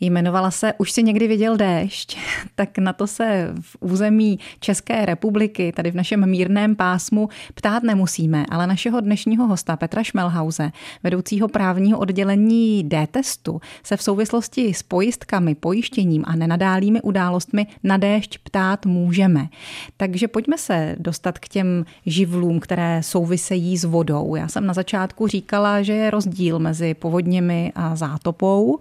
Jmenovala 0.00 0.50
se 0.50 0.72
Už 0.78 0.92
si 0.92 1.02
někdy 1.02 1.28
viděl 1.28 1.56
déšť, 1.56 2.18
tak 2.54 2.78
na 2.78 2.92
to 2.92 3.06
se 3.06 3.54
v 3.60 3.76
území 3.80 4.38
České 4.60 5.06
republiky, 5.06 5.72
tady 5.76 5.90
v 5.90 5.94
našem 5.94 6.30
mírném 6.30 6.76
pásmu, 6.76 7.28
ptát 7.54 7.82
nemusíme, 7.82 8.46
ale 8.50 8.66
našeho 8.66 9.00
dnešního 9.00 9.46
hosta 9.46 9.76
Petra 9.76 10.02
Šmelhauze, 10.02 10.72
vedoucího 11.02 11.48
právního 11.48 11.98
oddělení 11.98 12.84
D-testu, 12.84 13.60
se 13.82 13.96
v 13.96 14.02
souvislosti 14.02 14.74
s 14.74 14.82
pojistkami, 14.82 15.54
pojištěním 15.54 16.24
a 16.26 16.36
nenadálými 16.36 17.00
událostmi 17.02 17.66
na 17.82 17.96
déšť 17.96 18.38
ptát 18.38 18.86
můžeme. 18.86 19.48
Takže 19.96 20.28
pojďme 20.28 20.58
se 20.58 20.96
dostat 20.98 21.38
k 21.38 21.48
těm 21.48 21.84
živlům, 22.06 22.60
které 22.60 23.02
souvisejí 23.02 23.76
s 23.76 23.84
vodou. 23.84 24.34
Já 24.34 24.48
jsem 24.48 24.66
na 24.66 24.74
začátku 24.74 25.26
říkala, 25.26 25.82
že 25.82 25.92
je 25.92 26.10
rozdíl 26.10 26.58
mezi 26.58 26.83
povodněmi 26.94 27.72
a 27.74 27.96
zátopou, 27.96 28.78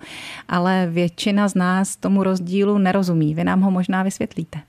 ale 0.48 0.88
vě 0.92 1.04
většina 1.04 1.48
z 1.48 1.56
nás 1.56 1.96
tomu 1.96 2.24
rozdílu 2.24 2.78
nerozumí. 2.78 3.36
Vy 3.36 3.44
nám 3.44 3.62
ho 3.62 3.72
možná 3.72 4.04
vysvětlíte. 4.04 4.60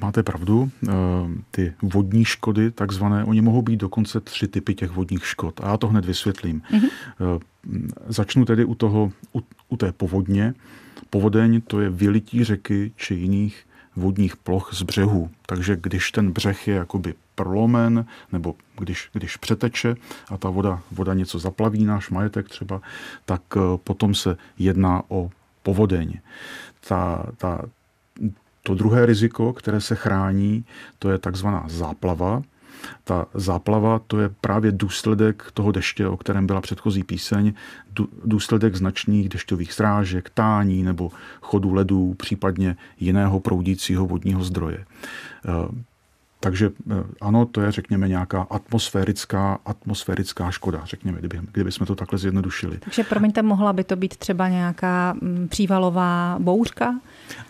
Máte 0.00 0.22
pravdu, 0.22 0.70
eh, 0.88 0.92
ty 1.50 1.74
vodní 1.82 2.24
škody, 2.24 2.70
takzvané, 2.70 3.24
oni 3.24 3.40
mohou 3.40 3.62
být 3.62 3.76
dokonce 3.76 4.20
tři 4.20 4.48
typy 4.48 4.74
těch 4.74 4.90
vodních 4.90 5.26
škod. 5.26 5.60
A 5.60 5.68
já 5.68 5.76
to 5.76 5.88
hned 5.88 6.04
vysvětlím. 6.04 6.62
Mm-hmm. 6.62 7.40
Začnu 8.08 8.44
tedy 8.44 8.64
u, 8.64 8.74
toho, 8.74 9.12
u, 9.34 9.42
u 9.68 9.76
té 9.76 9.92
povodně. 9.92 10.54
Povodeň 11.10 11.60
to 11.60 11.80
je 11.80 11.90
vylití 11.90 12.44
řeky 12.44 12.92
či 12.96 13.14
jiných 13.14 13.66
vodních 13.96 14.36
ploch 14.36 14.74
z 14.74 14.82
břehu. 14.82 15.30
Takže 15.46 15.76
když 15.76 16.12
ten 16.12 16.32
břeh 16.32 16.68
je 16.68 16.74
jakoby 16.74 17.14
prolomen, 17.34 18.06
nebo 18.32 18.54
když, 18.78 19.08
když 19.12 19.36
přeteče 19.36 19.94
a 20.30 20.36
ta 20.36 20.50
voda, 20.50 20.80
voda 20.90 21.14
něco 21.14 21.38
zaplaví, 21.38 21.84
náš 21.84 22.10
majetek 22.10 22.48
třeba, 22.48 22.80
tak 23.24 23.42
eh, 23.56 23.60
potom 23.84 24.14
se 24.14 24.36
jedná 24.58 25.02
o 25.08 25.30
povodeň. 25.62 26.20
Ta, 26.88 27.26
ta, 27.36 27.62
to 28.62 28.74
druhé 28.74 29.06
riziko, 29.06 29.52
které 29.52 29.80
se 29.80 29.94
chrání, 29.94 30.64
to 30.98 31.10
je 31.10 31.18
takzvaná 31.18 31.64
záplava. 31.68 32.42
Ta 33.04 33.26
záplava 33.34 33.98
to 33.98 34.20
je 34.20 34.28
právě 34.40 34.72
důsledek 34.72 35.50
toho 35.54 35.72
deště, 35.72 36.08
o 36.08 36.16
kterém 36.16 36.46
byla 36.46 36.60
předchozí 36.60 37.02
píseň, 37.02 37.52
důsledek 38.24 38.76
značných 38.76 39.28
dešťových 39.28 39.72
srážek, 39.72 40.30
tání 40.30 40.82
nebo 40.82 41.10
chodu 41.40 41.74
ledů, 41.74 42.14
případně 42.14 42.76
jiného 43.00 43.40
proudícího 43.40 44.06
vodního 44.06 44.44
zdroje. 44.44 44.84
Eh, 45.48 45.86
takže 46.40 46.70
eh, 46.90 46.94
ano, 47.20 47.46
to 47.46 47.60
je, 47.60 47.72
řekněme, 47.72 48.08
nějaká 48.08 48.46
atmosférická, 48.50 49.58
atmosférická 49.66 50.50
škoda, 50.50 50.82
řekněme, 50.84 51.18
kdyby, 51.18 51.40
kdyby 51.52 51.72
jsme 51.72 51.86
to 51.86 51.94
takhle 51.94 52.18
zjednodušili. 52.18 52.78
Takže, 52.78 53.04
promiňte, 53.04 53.42
mohla 53.42 53.72
by 53.72 53.84
to 53.84 53.96
být 53.96 54.16
třeba 54.16 54.48
nějaká 54.48 55.14
mm, 55.20 55.48
přívalová 55.48 56.36
bouřka? 56.38 56.94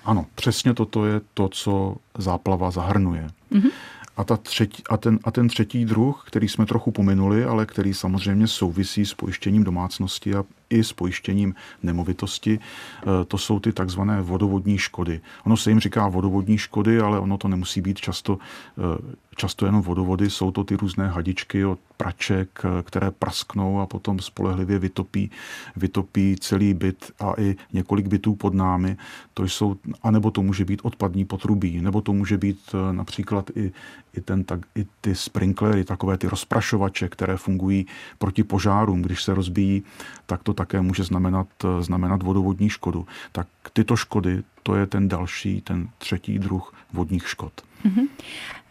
Ano, 0.05 0.27
přesně 0.35 0.75
toto 0.75 1.07
je 1.07 1.21
to, 1.35 1.49
co 1.49 1.97
záplava 2.19 2.71
zahrnuje. 2.71 3.29
Mm-hmm. 3.53 3.71
A, 4.17 4.25
ta 4.25 4.37
třetí, 4.37 4.83
a, 4.91 4.97
ten, 4.97 5.19
a 5.25 5.31
ten 5.31 5.49
třetí 5.49 5.85
druh, 5.85 6.25
který 6.27 6.49
jsme 6.49 6.67
trochu 6.67 6.91
pominuli, 6.91 7.45
ale 7.45 7.67
který 7.67 7.95
samozřejmě 7.95 8.47
souvisí 8.47 9.07
s 9.07 9.15
pojištěním 9.15 9.65
domácnosti 9.65 10.35
a 10.35 10.45
i 10.71 10.85
s 10.85 10.93
pojištěním 10.93 11.55
nemovitosti, 11.83 12.59
eh, 12.59 13.25
to 13.25 13.39
jsou 13.39 13.61
ty 13.61 13.73
takzvané 13.73 14.23
vodovodní 14.23 14.79
škody. 14.79 15.21
Ono 15.45 15.57
se 15.57 15.71
jim 15.71 15.81
říká 15.81 16.09
vodovodní 16.09 16.59
škody, 16.59 17.01
ale 17.01 17.21
ono 17.21 17.39
to 17.39 17.49
nemusí 17.49 17.81
být 17.81 18.01
často, 18.01 18.39
eh, 18.79 19.17
často 19.37 19.67
jenom 19.67 19.83
vodovody, 19.83 20.31
jsou 20.31 20.51
to 20.51 20.65
ty 20.65 20.77
různé 20.77 21.09
hadičky 21.09 21.65
od 21.65 21.79
praček, 21.97 22.49
eh, 22.65 22.83
které 22.83 23.11
prasknou 23.11 23.81
a 23.81 23.87
potom 23.87 24.19
spolehlivě 24.19 24.79
vytopí, 24.79 25.31
vytopí 25.77 26.37
celý 26.41 26.75
byt 26.75 27.11
a 27.21 27.41
i 27.41 27.57
několik 27.73 28.07
bytů 28.07 28.35
pod 28.35 28.55
námi. 28.55 28.97
To 29.35 29.45
jsou, 29.45 29.77
anebo 30.03 30.31
to 30.31 30.43
může 30.43 30.65
být 30.65 30.81
odpadní 30.83 31.25
potrubí, 31.25 31.81
nebo 31.81 32.01
to 32.01 32.13
může 32.13 32.39
být 32.39 32.75
například 32.93 33.51
i, 33.57 33.73
i, 34.17 34.21
ten, 34.21 34.45
tak, 34.45 34.61
i 34.75 34.87
ty 35.01 35.15
sprinklery, 35.15 35.85
takové 35.85 36.19
ty 36.19 36.27
rozprašovače, 36.27 37.09
které 37.09 37.37
fungují 37.37 37.87
proti 38.19 38.45
požárům. 38.45 39.03
Když 39.03 39.23
se 39.23 39.35
rozbíjí, 39.35 39.83
tak 40.27 40.43
to 40.43 40.55
také 40.55 40.81
může 40.81 41.05
znamenat, 41.05 41.47
znamenat 41.81 42.23
vodovodní 42.23 42.69
škodu. 42.69 43.07
Tak 43.33 43.47
tyto 43.73 43.97
škody, 43.97 44.43
to 44.63 44.75
je 44.75 44.87
ten 44.87 45.09
další, 45.09 45.61
ten 45.61 45.89
třetí 45.99 46.39
druh 46.39 46.75
vodních 46.93 47.29
škod. 47.29 47.53
Mm-hmm. 47.85 48.09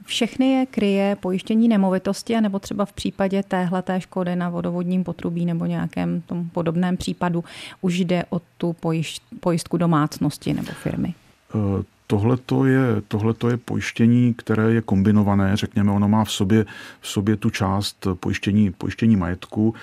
Všechny 0.06 0.52
je 0.52 0.66
kryje 0.66 1.16
pojištění 1.16 1.68
nemovitosti, 1.68 2.42
nebo 2.42 2.60
třeba 2.60 2.86
v 2.86 2.94
případě 2.94 3.44
téhle 3.44 3.84
škody 3.98 4.36
na 4.36 4.50
vodovodním 4.50 5.04
potrubí 5.04 5.46
nebo 5.46 5.66
nějakém 5.66 6.22
tom 6.22 6.50
podobném 6.50 6.98
případu 6.98 7.44
už 7.82 8.00
jde 8.00 8.24
o 8.30 8.42
tu 8.58 8.76
pojistku 9.40 9.78
domácnosti 9.78 10.54
nebo 10.54 10.72
firmy? 10.72 11.14
Eh, 12.06 12.16
Tohle 12.16 12.38
je, 12.68 13.02
tohleto 13.08 13.50
je 13.50 13.58
pojištění, 13.58 14.34
které 14.34 14.74
je 14.74 14.82
kombinované, 14.82 15.58
řekněme, 15.58 15.92
ono 15.92 16.08
má 16.08 16.24
v 16.24 16.32
sobě, 16.32 16.66
v 17.02 17.08
sobě 17.08 17.36
tu 17.36 17.50
část 17.50 18.08
pojištění, 18.20 18.72
pojištění 18.72 19.16
majetku, 19.16 19.74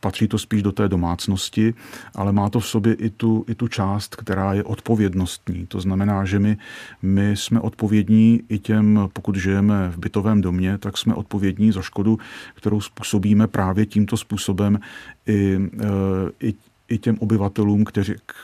patří 0.00 0.28
to 0.28 0.38
spíš 0.38 0.62
do 0.62 0.72
té 0.72 0.88
domácnosti, 0.88 1.74
ale 2.14 2.32
má 2.32 2.50
to 2.50 2.60
v 2.60 2.66
sobě 2.66 2.94
i 2.94 3.10
tu, 3.10 3.44
i 3.48 3.54
tu 3.54 3.68
část, 3.68 4.16
která 4.16 4.54
je 4.54 4.64
odpovědnostní. 4.64 5.66
To 5.66 5.80
znamená, 5.80 6.24
že 6.24 6.38
my, 6.38 6.56
my 7.02 7.36
jsme 7.36 7.60
odpovědní 7.60 8.40
i 8.48 8.58
těm, 8.58 9.08
pokud 9.12 9.36
žijeme 9.36 9.90
v 9.90 9.98
bytovém 9.98 10.40
domě, 10.40 10.78
tak 10.78 10.98
jsme 10.98 11.14
odpovědní 11.14 11.72
za 11.72 11.82
škodu, 11.82 12.18
kterou 12.54 12.80
způsobíme 12.80 13.46
právě 13.46 13.86
tímto 13.86 14.16
způsobem 14.16 14.80
i, 15.26 15.58
e, 15.80 16.46
i 16.46 16.54
i 16.92 16.98
těm 16.98 17.16
obyvatelům, 17.18 17.84
kteří, 17.84 18.14
k, 18.26 18.34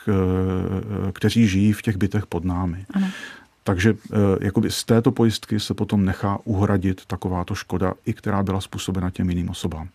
kteří 1.13 1.47
žijí 1.47 1.73
v 1.73 1.81
těch 1.81 1.97
bytech 1.97 2.25
pod 2.25 2.45
námi. 2.45 2.85
Ano. 2.93 3.07
Takže 3.63 3.93
eh, 3.93 4.15
jakoby 4.45 4.71
z 4.71 4.83
této 4.83 5.11
pojistky 5.11 5.59
se 5.59 5.73
potom 5.73 6.05
nechá 6.05 6.39
uhradit 6.43 7.05
takováto 7.05 7.55
škoda, 7.55 7.93
i 8.05 8.13
která 8.13 8.43
byla 8.43 8.61
způsobena 8.61 9.09
těm 9.09 9.29
jiným 9.29 9.49
osobám. 9.49 9.89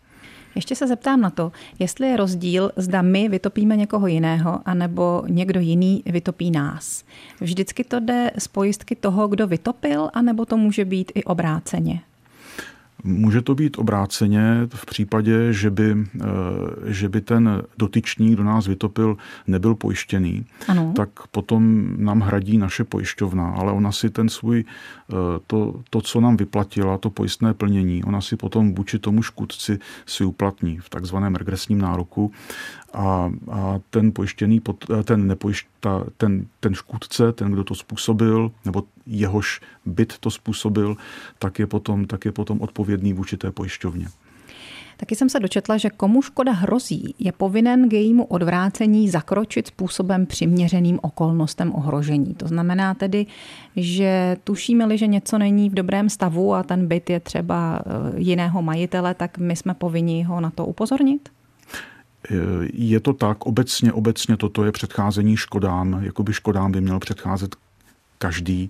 Ještě 0.55 0.75
se 0.75 0.87
zeptám 0.87 1.21
na 1.21 1.29
to, 1.29 1.51
jestli 1.79 2.07
je 2.07 2.17
rozdíl, 2.17 2.71
zda 2.75 3.01
my 3.01 3.29
vytopíme 3.29 3.75
někoho 3.75 4.07
jiného, 4.07 4.59
anebo 4.65 5.23
někdo 5.27 5.59
jiný 5.59 6.03
vytopí 6.05 6.51
nás. 6.51 7.03
Vždycky 7.41 7.83
to 7.83 7.99
jde 7.99 8.31
z 8.37 8.47
pojistky 8.47 8.95
toho, 8.95 9.27
kdo 9.27 9.47
vytopil, 9.47 10.09
anebo 10.13 10.45
to 10.45 10.57
může 10.57 10.85
být 10.85 11.11
i 11.15 11.23
obráceně? 11.23 12.01
Může 13.07 13.41
to 13.41 13.55
být 13.55 13.77
obráceně 13.77 14.67
v 14.69 14.85
případě, 14.85 15.53
že 15.53 15.69
by, 15.69 15.95
že 16.85 17.09
by 17.09 17.21
ten 17.21 17.63
dotyčný, 17.77 18.33
kdo 18.33 18.43
nás 18.43 18.67
vytopil, 18.67 19.17
nebyl 19.47 19.75
pojištěný, 19.75 20.45
ano. 20.67 20.93
tak 20.95 21.09
potom 21.31 21.87
nám 21.97 22.19
hradí 22.19 22.57
naše 22.57 22.83
pojišťovna, 22.83 23.49
ale 23.49 23.71
ona 23.71 23.91
si 23.91 24.09
ten 24.09 24.29
svůj, 24.29 24.65
to, 25.47 25.81
to, 25.89 26.01
co 26.01 26.21
nám 26.21 26.37
vyplatila, 26.37 26.97
to 26.97 27.09
pojistné 27.09 27.53
plnění, 27.53 28.03
ona 28.03 28.21
si 28.21 28.35
potom 28.35 28.75
vůči 28.75 28.99
tomu 28.99 29.23
škůdci 29.23 29.79
si 30.05 30.25
uplatní 30.25 30.77
v 30.77 30.89
takzvaném 30.89 31.35
regresním 31.35 31.77
nároku 31.77 32.31
a, 32.95 33.31
a 33.51 33.79
ten 33.89 34.11
pojištěný, 34.11 34.61
ten, 35.03 35.27
nepojišta, 35.27 36.05
ten, 36.17 36.47
ten 36.59 36.73
škůdce, 36.73 37.31
ten, 37.31 37.51
kdo 37.51 37.63
to 37.63 37.75
způsobil, 37.75 38.51
nebo 38.65 38.83
jehož 39.05 39.61
byt 39.85 40.17
to 40.19 40.31
způsobil, 40.31 40.97
tak 41.39 41.59
je 41.59 41.67
potom, 41.67 42.05
tak 42.05 42.25
je 42.25 42.31
potom 42.31 42.61
odpovědný 42.61 43.13
vůči 43.13 43.37
té 43.37 43.51
pojišťovně. 43.51 44.07
Taky 44.97 45.15
jsem 45.15 45.29
se 45.29 45.39
dočetla, 45.39 45.77
že 45.77 45.89
komu 45.89 46.21
škoda 46.21 46.51
hrozí, 46.51 47.15
je 47.19 47.31
povinen 47.31 47.89
k 47.89 47.93
jejímu 47.93 48.25
odvrácení 48.25 49.09
zakročit 49.09 49.67
způsobem 49.67 50.25
přiměřeným 50.25 50.99
okolnostem 51.01 51.75
ohrožení. 51.75 52.33
To 52.33 52.47
znamená 52.47 52.93
tedy, 52.93 53.25
že 53.75 54.37
tušíme-li, 54.43 54.97
že 54.97 55.07
něco 55.07 55.37
není 55.37 55.69
v 55.69 55.73
dobrém 55.73 56.09
stavu 56.09 56.53
a 56.53 56.63
ten 56.63 56.87
byt 56.87 57.09
je 57.09 57.19
třeba 57.19 57.79
eh, 57.79 58.19
jiného 58.19 58.61
majitele, 58.61 59.13
tak 59.13 59.37
my 59.37 59.55
jsme 59.55 59.73
povinni 59.73 60.23
ho 60.23 60.41
na 60.41 60.49
to 60.49 60.65
upozornit? 60.65 61.29
Je 62.73 62.99
to 62.99 63.13
tak, 63.13 63.45
obecně, 63.45 63.93
obecně 63.93 64.37
toto 64.37 64.63
je 64.65 64.71
předcházení 64.71 65.37
škodám, 65.37 65.99
jakoby 66.03 66.33
škodám 66.33 66.71
by 66.71 66.81
měl 66.81 66.99
předcházet 66.99 67.55
každý. 68.17 68.69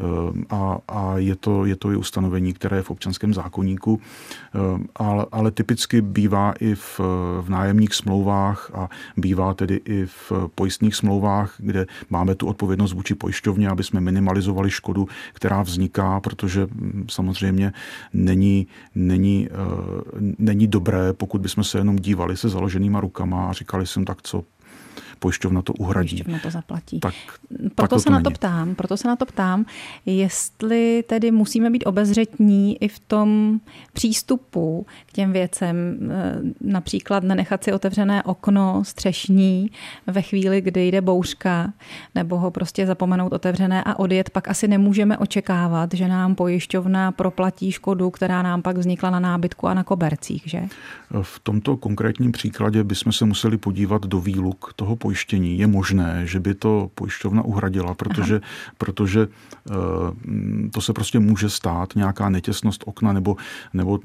Ehm, 0.00 0.44
a, 0.50 0.78
a 0.88 1.18
je, 1.18 1.36
to, 1.36 1.64
je 1.64 1.76
to 1.76 1.90
i 1.90 1.96
ustanovení, 1.96 2.52
které 2.52 2.76
je 2.76 2.82
v 2.82 2.90
občanském 2.90 3.34
zákonníku, 3.34 4.00
ehm, 4.54 4.86
ale, 4.96 5.26
ale 5.32 5.50
typicky 5.50 6.00
bývá 6.00 6.52
i 6.60 6.74
v, 6.74 7.00
v 7.40 7.48
nájemních 7.48 7.94
smlouvách 7.94 8.70
a 8.74 8.88
bývá 9.16 9.54
tedy 9.54 9.80
i 9.84 10.06
v 10.06 10.32
pojistných 10.54 10.94
smlouvách, 10.94 11.54
kde 11.58 11.86
máme 12.10 12.34
tu 12.34 12.46
odpovědnost 12.46 12.92
vůči 12.92 13.14
pojišťovně, 13.14 13.68
aby 13.68 13.84
jsme 13.84 14.00
minimalizovali 14.00 14.70
škodu, 14.70 15.08
která 15.32 15.62
vzniká, 15.62 16.20
protože 16.20 16.66
hm, 16.66 17.06
samozřejmě 17.10 17.72
není, 18.12 18.66
není, 18.94 19.48
ehm, 19.50 20.34
není 20.38 20.66
dobré, 20.66 21.12
pokud 21.12 21.40
bychom 21.40 21.64
se 21.64 21.78
jenom 21.78 21.96
dívali 21.96 22.36
se 22.36 22.48
založenýma 22.48 23.00
rukama 23.00 23.48
a 23.48 23.52
říkali 23.52 23.86
jsem 23.86 24.04
tak, 24.04 24.22
co 24.22 24.44
pojišťovna 25.18 25.62
to 25.62 25.72
uhradí. 25.72 26.08
Pojišťovna 26.08 26.38
to 26.38 26.50
zaplatí. 26.50 27.00
Tak, 27.00 27.14
proto 27.74 27.98
se 27.98 28.04
to 28.04 28.10
na 28.10 28.20
to 28.20 28.30
ptám, 28.30 28.74
proto 28.74 28.96
se 28.96 29.08
na 29.08 29.16
to 29.16 29.26
ptám, 29.26 29.64
jestli 30.06 31.04
tedy 31.06 31.30
musíme 31.30 31.70
být 31.70 31.84
obezřetní 31.86 32.82
i 32.82 32.88
v 32.88 32.98
tom 32.98 33.60
přístupu 33.92 34.86
k 35.06 35.12
těm 35.12 35.32
věcem, 35.32 35.76
eh, 36.10 36.40
například 36.60 37.22
nenechat 37.22 37.64
si 37.64 37.72
otevřené 37.72 38.22
okno 38.22 38.84
střešní 38.84 39.70
ve 40.06 40.22
chvíli, 40.22 40.60
kdy 40.60 40.88
jde 40.88 41.00
bouřka, 41.00 41.72
nebo 42.14 42.38
ho 42.38 42.50
prostě 42.50 42.86
zapomenout 42.86 43.32
otevřené 43.32 43.84
a 43.84 43.98
odjet, 43.98 44.30
pak 44.30 44.48
asi 44.48 44.68
nemůžeme 44.68 45.18
očekávat, 45.18 45.94
že 45.94 46.08
nám 46.08 46.34
pojišťovna 46.34 47.12
proplatí 47.12 47.72
škodu, 47.72 48.10
která 48.10 48.42
nám 48.42 48.62
pak 48.62 48.76
vznikla 48.76 49.10
na 49.10 49.20
nábytku 49.20 49.66
a 49.66 49.74
na 49.74 49.84
kobercích, 49.84 50.42
že? 50.46 50.62
V 51.22 51.38
tomto 51.38 51.76
konkrétním 51.76 52.32
příkladě 52.32 52.84
bychom 52.84 53.12
se 53.12 53.24
museli 53.24 53.56
podívat 53.58 54.06
do 54.06 54.20
výluk 54.20 54.72
toho 54.76 54.96
pojištění. 55.06 55.58
Je 55.58 55.66
možné, 55.66 56.26
že 56.26 56.42
by 56.42 56.54
to 56.54 56.90
pojišťovna 56.98 57.46
uhradila, 57.46 57.94
protože, 57.94 58.40
protože 58.78 59.28
eh, 59.30 59.72
to 60.74 60.80
se 60.80 60.92
prostě 60.92 61.18
může 61.18 61.46
stát, 61.50 61.94
nějaká 61.94 62.28
netěsnost 62.28 62.82
okna, 62.86 63.12
nebo, 63.12 63.36
nebo 63.70 63.98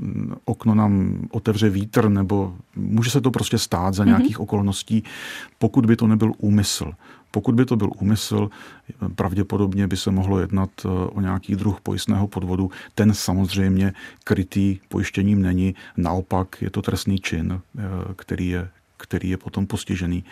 okno 0.46 0.76
nám 0.76 1.26
otevře 1.32 1.70
vítr, 1.70 2.10
nebo 2.10 2.54
může 2.76 3.10
se 3.10 3.22
to 3.22 3.32
prostě 3.32 3.58
stát 3.58 3.94
za 3.94 4.04
mhm. 4.04 4.10
nějakých 4.10 4.38
mm-hmm. 4.38 4.44
okolností, 4.44 5.04
pokud 5.58 5.86
by 5.86 5.96
to 5.96 6.08
nebyl 6.08 6.38
úmysl. 6.38 6.94
Pokud 7.32 7.56
by 7.56 7.66
to 7.66 7.76
byl 7.76 7.90
úmysl, 7.98 8.50
pravděpodobně 9.16 9.88
by 9.88 9.98
se 9.98 10.12
mohlo 10.12 10.40
jednat 10.40 10.70
eh, 10.86 10.88
o 10.88 11.22
nějaký 11.22 11.56
druh 11.56 11.82
pojistného 11.82 12.28
podvodu. 12.28 12.70
Ten 12.94 13.14
samozřejmě 13.14 13.94
krytý 14.24 14.80
pojištěním 14.90 15.42
není, 15.42 15.74
naopak 15.98 16.62
je 16.62 16.70
to 16.70 16.82
trestný 16.82 17.18
čin, 17.18 17.58
eh, 17.58 17.82
který 18.16 18.48
je, 18.50 18.70
který 18.98 19.30
je 19.30 19.38
potom 19.38 19.66
postižený 19.66 20.24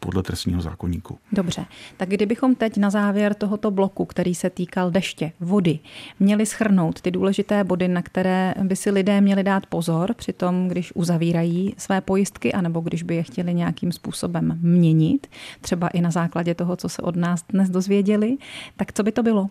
podle 0.00 0.22
trestního 0.22 0.60
zákonníku. 0.60 1.18
Dobře, 1.32 1.64
tak 1.96 2.08
kdybychom 2.08 2.54
teď 2.54 2.76
na 2.76 2.90
závěr 2.90 3.34
tohoto 3.34 3.70
bloku, 3.70 4.04
který 4.04 4.34
se 4.34 4.50
týkal 4.50 4.90
deště, 4.90 5.32
vody, 5.40 5.78
měli 6.20 6.46
schrnout 6.46 7.00
ty 7.00 7.10
důležité 7.10 7.64
body, 7.64 7.88
na 7.88 8.02
které 8.02 8.54
by 8.62 8.76
si 8.76 8.90
lidé 8.90 9.20
měli 9.20 9.42
dát 9.42 9.66
pozor 9.66 10.14
při 10.14 10.32
tom, 10.32 10.68
když 10.68 10.92
uzavírají 10.94 11.74
své 11.78 12.00
pojistky, 12.00 12.52
anebo 12.52 12.80
když 12.80 13.02
by 13.02 13.16
je 13.16 13.22
chtěli 13.22 13.54
nějakým 13.54 13.92
způsobem 13.92 14.58
měnit, 14.62 15.26
třeba 15.60 15.88
i 15.88 16.00
na 16.00 16.10
základě 16.10 16.54
toho, 16.54 16.76
co 16.76 16.88
se 16.88 17.02
od 17.02 17.16
nás 17.16 17.44
dnes 17.48 17.70
dozvěděli, 17.70 18.36
tak 18.76 18.92
co 18.92 19.02
by 19.02 19.12
to 19.12 19.22
bylo? 19.22 19.50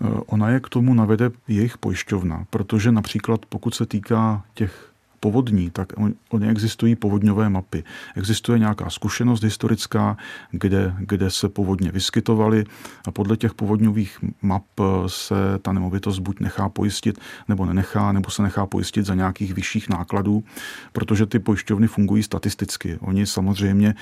Eh, 0.00 0.20
ona 0.26 0.50
je 0.50 0.60
k 0.60 0.68
tomu 0.68 0.94
navede 0.94 1.30
jejich 1.48 1.78
pojišťovna, 1.78 2.46
protože 2.50 2.92
například 2.92 3.46
pokud 3.46 3.74
se 3.74 3.86
týká 3.86 4.44
těch 4.54 4.92
povodní, 5.20 5.70
tak 5.70 5.92
oni 6.30 6.48
existují 6.48 6.96
povodňové 6.96 7.48
mapy. 7.48 7.84
Existuje 8.16 8.58
nějaká 8.58 8.90
zkušenost 8.90 9.42
historická, 9.42 10.16
kde, 10.50 10.94
kde 10.98 11.30
se 11.30 11.48
povodně 11.48 11.92
vyskytovaly 11.92 12.64
a 13.06 13.10
podle 13.10 13.36
těch 13.36 13.54
povodňových 13.54 14.18
map 14.42 14.64
se 15.06 15.34
ta 15.62 15.72
nemovitost 15.72 16.18
buď 16.18 16.40
nechá 16.40 16.68
pojistit, 16.68 17.18
nebo 17.48 17.66
nenechá, 17.66 18.12
nebo 18.12 18.30
se 18.30 18.42
nechá 18.42 18.66
pojistit 18.66 19.06
za 19.06 19.14
nějakých 19.14 19.54
vyšších 19.54 19.88
nákladů, 19.88 20.44
protože 20.92 21.26
ty 21.26 21.38
pojišťovny 21.38 21.86
fungují 21.86 22.22
statisticky. 22.22 22.98
Oni 23.00 23.26
samozřejmě 23.26 23.88
e, 23.88 23.94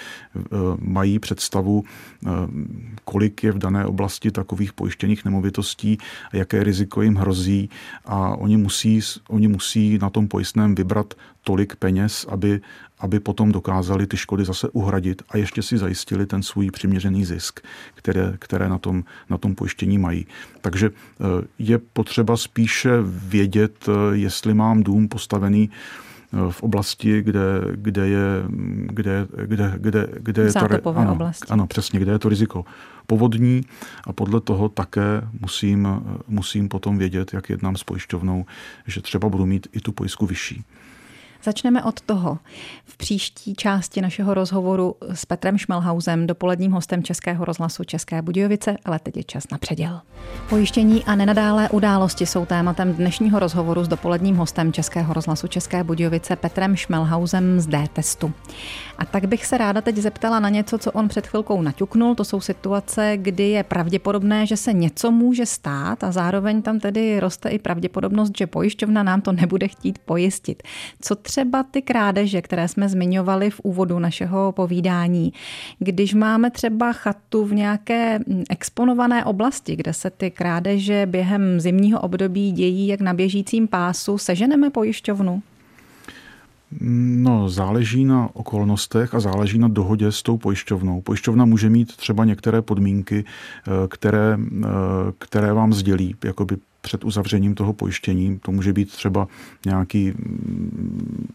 mají 0.78 1.18
představu, 1.18 1.84
e, 1.84 2.28
kolik 3.04 3.44
je 3.44 3.52
v 3.52 3.58
dané 3.58 3.86
oblasti 3.86 4.30
takových 4.30 4.72
pojištěných 4.72 5.24
nemovitostí, 5.24 5.98
jaké 6.32 6.64
riziko 6.64 7.02
jim 7.02 7.14
hrozí 7.14 7.70
a 8.04 8.36
oni 8.36 8.56
musí, 8.56 9.00
oni 9.28 9.48
musí 9.48 9.98
na 9.98 10.10
tom 10.10 10.28
pojistném 10.28 10.74
vybrat 10.74 11.03
tolik 11.42 11.76
peněz, 11.76 12.26
aby, 12.28 12.60
aby 12.98 13.20
potom 13.20 13.52
dokázali 13.52 14.06
ty 14.06 14.16
škody 14.16 14.44
zase 14.44 14.68
uhradit 14.68 15.22
a 15.28 15.36
ještě 15.36 15.62
si 15.62 15.78
zajistili 15.78 16.26
ten 16.26 16.42
svůj 16.42 16.70
přiměřený 16.70 17.24
zisk, 17.24 17.60
které, 17.94 18.34
které 18.38 18.68
na, 18.68 18.78
tom, 18.78 19.04
na 19.30 19.38
tom 19.38 19.54
pojištění 19.54 19.98
mají. 19.98 20.26
Takže 20.60 20.90
eh, 20.90 21.24
je 21.58 21.78
potřeba 21.78 22.36
spíše 22.36 22.90
vědět, 23.04 23.88
eh, 23.88 24.16
jestli 24.16 24.54
mám 24.54 24.82
dům 24.82 25.08
postavený 25.08 25.70
v 26.50 26.62
oblasti, 26.62 27.22
kde, 27.22 27.40
kde 27.72 28.08
je, 28.08 28.26
kde, 28.86 29.26
kde, 29.46 29.74
kde, 29.76 30.08
kde 30.18 30.42
je 30.42 30.52
to, 30.52 30.96
ano, 30.96 31.12
oblasti. 31.12 31.46
ano, 31.50 31.66
přesně, 31.66 32.00
kde 32.00 32.12
je 32.12 32.18
to 32.18 32.28
riziko 32.28 32.64
povodní 33.06 33.62
a 34.04 34.12
podle 34.12 34.40
toho 34.40 34.68
také 34.68 35.22
musím, 35.40 35.88
musím 36.28 36.68
potom 36.68 36.98
vědět, 36.98 37.34
jak 37.34 37.50
jednám 37.50 37.76
s 37.76 37.84
pojišťovnou, 37.84 38.44
že 38.86 39.00
třeba 39.00 39.28
budu 39.28 39.46
mít 39.46 39.66
i 39.72 39.80
tu 39.80 39.92
pojistku 39.92 40.26
vyšší. 40.26 40.64
Začneme 41.44 41.82
od 41.82 42.00
toho. 42.00 42.38
V 42.84 42.96
příští 42.96 43.54
části 43.54 44.00
našeho 44.00 44.34
rozhovoru 44.34 44.96
s 45.14 45.24
Petrem 45.24 45.58
Šmelhausem, 45.58 46.26
dopoledním 46.26 46.72
hostem 46.72 47.02
Českého 47.02 47.44
rozhlasu 47.44 47.84
České 47.84 48.22
Budějovice, 48.22 48.76
ale 48.84 48.98
teď 48.98 49.16
je 49.16 49.24
čas 49.24 49.44
na 49.52 49.58
předěl. 49.58 50.00
Pojištění 50.48 51.04
a 51.04 51.14
nenadálé 51.14 51.68
události 51.68 52.26
jsou 52.26 52.46
tématem 52.46 52.94
dnešního 52.94 53.38
rozhovoru 53.38 53.84
s 53.84 53.88
dopoledním 53.88 54.36
hostem 54.36 54.72
Českého 54.72 55.14
rozhlasu 55.14 55.48
České 55.48 55.84
Budějovice 55.84 56.36
Petrem 56.36 56.76
Šmelhausem 56.76 57.60
z 57.60 57.66
D-testu. 57.66 58.32
A 58.98 59.04
tak 59.04 59.26
bych 59.26 59.46
se 59.46 59.58
ráda 59.58 59.80
teď 59.80 59.96
zeptala 59.96 60.40
na 60.40 60.48
něco, 60.48 60.78
co 60.78 60.92
on 60.92 61.08
před 61.08 61.26
chvilkou 61.26 61.62
naťuknul. 61.62 62.14
To 62.14 62.24
jsou 62.24 62.40
situace, 62.40 63.12
kdy 63.16 63.48
je 63.48 63.62
pravděpodobné, 63.62 64.46
že 64.46 64.56
se 64.56 64.72
něco 64.72 65.10
může 65.10 65.46
stát 65.46 66.04
a 66.04 66.12
zároveň 66.12 66.62
tam 66.62 66.80
tedy 66.80 67.20
roste 67.20 67.48
i 67.48 67.58
pravděpodobnost, 67.58 68.32
že 68.38 68.46
pojišťovna 68.46 69.02
nám 69.02 69.20
to 69.20 69.32
nebude 69.32 69.68
chtít 69.68 69.98
pojistit. 69.98 70.62
Co 71.00 71.16
třeba 71.16 71.33
ty 71.70 71.82
krádeže, 71.82 72.42
které 72.42 72.68
jsme 72.68 72.88
zmiňovali 72.88 73.50
v 73.50 73.60
úvodu 73.60 73.98
našeho 73.98 74.52
povídání, 74.52 75.32
když 75.78 76.14
máme 76.14 76.50
třeba 76.50 76.92
chatu 76.92 77.44
v 77.44 77.54
nějaké 77.54 78.18
exponované 78.50 79.24
oblasti, 79.24 79.76
kde 79.76 79.92
se 79.92 80.10
ty 80.10 80.30
krádeže 80.30 81.06
během 81.06 81.60
zimního 81.60 82.00
období 82.00 82.52
dějí 82.52 82.86
jak 82.86 83.00
na 83.00 83.14
běžícím 83.14 83.68
pásu, 83.68 84.18
seženeme 84.18 84.70
pojišťovnu? 84.70 85.42
No, 86.80 87.48
záleží 87.48 88.04
na 88.04 88.28
okolnostech 88.32 89.14
a 89.14 89.20
záleží 89.20 89.58
na 89.58 89.68
dohodě 89.68 90.12
s 90.12 90.22
tou 90.22 90.36
pojišťovnou. 90.36 91.00
Pojišťovna 91.00 91.44
může 91.44 91.70
mít 91.70 91.96
třeba 91.96 92.24
některé 92.24 92.62
podmínky, 92.62 93.24
eh, 93.24 93.70
které, 93.88 94.38
eh, 94.38 94.66
které 95.18 95.52
vám 95.52 95.72
sdělí, 95.72 96.16
jakoby 96.24 96.56
před 96.84 97.04
uzavřením 97.04 97.54
toho 97.54 97.72
pojištění. 97.72 98.38
To 98.42 98.52
může 98.52 98.72
být 98.72 98.92
třeba 98.92 99.28
nějaký 99.66 100.10
mm, 100.10 101.28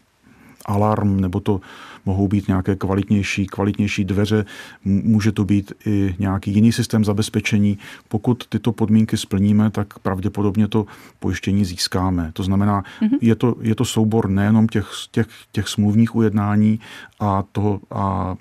alarm, 0.66 1.20
nebo 1.20 1.40
to 1.40 1.60
mohou 2.06 2.28
být 2.28 2.48
nějaké 2.48 2.76
kvalitnější, 2.76 3.46
kvalitnější 3.46 4.04
dveře, 4.04 4.44
může 4.84 5.32
to 5.32 5.44
být 5.44 5.72
i 5.86 6.14
nějaký 6.18 6.54
jiný 6.54 6.72
systém 6.72 7.04
zabezpečení. 7.04 7.78
Pokud 8.08 8.46
tyto 8.48 8.72
podmínky 8.72 9.16
splníme, 9.16 9.70
tak 9.70 9.98
pravděpodobně 9.98 10.68
to 10.68 10.86
pojištění 11.18 11.64
získáme. 11.64 12.30
To 12.32 12.42
znamená, 12.42 12.82
mm-hmm. 12.82 13.18
je, 13.20 13.34
to, 13.34 13.54
je 13.60 13.74
to 13.74 13.84
soubor 13.84 14.30
nejenom 14.30 14.68
těch, 14.68 14.86
těch, 15.10 15.26
těch 15.52 15.68
smluvních 15.68 16.14
ujednání 16.14 16.80
a, 17.20 17.44
toho, 17.52 17.80
a 17.90 18.34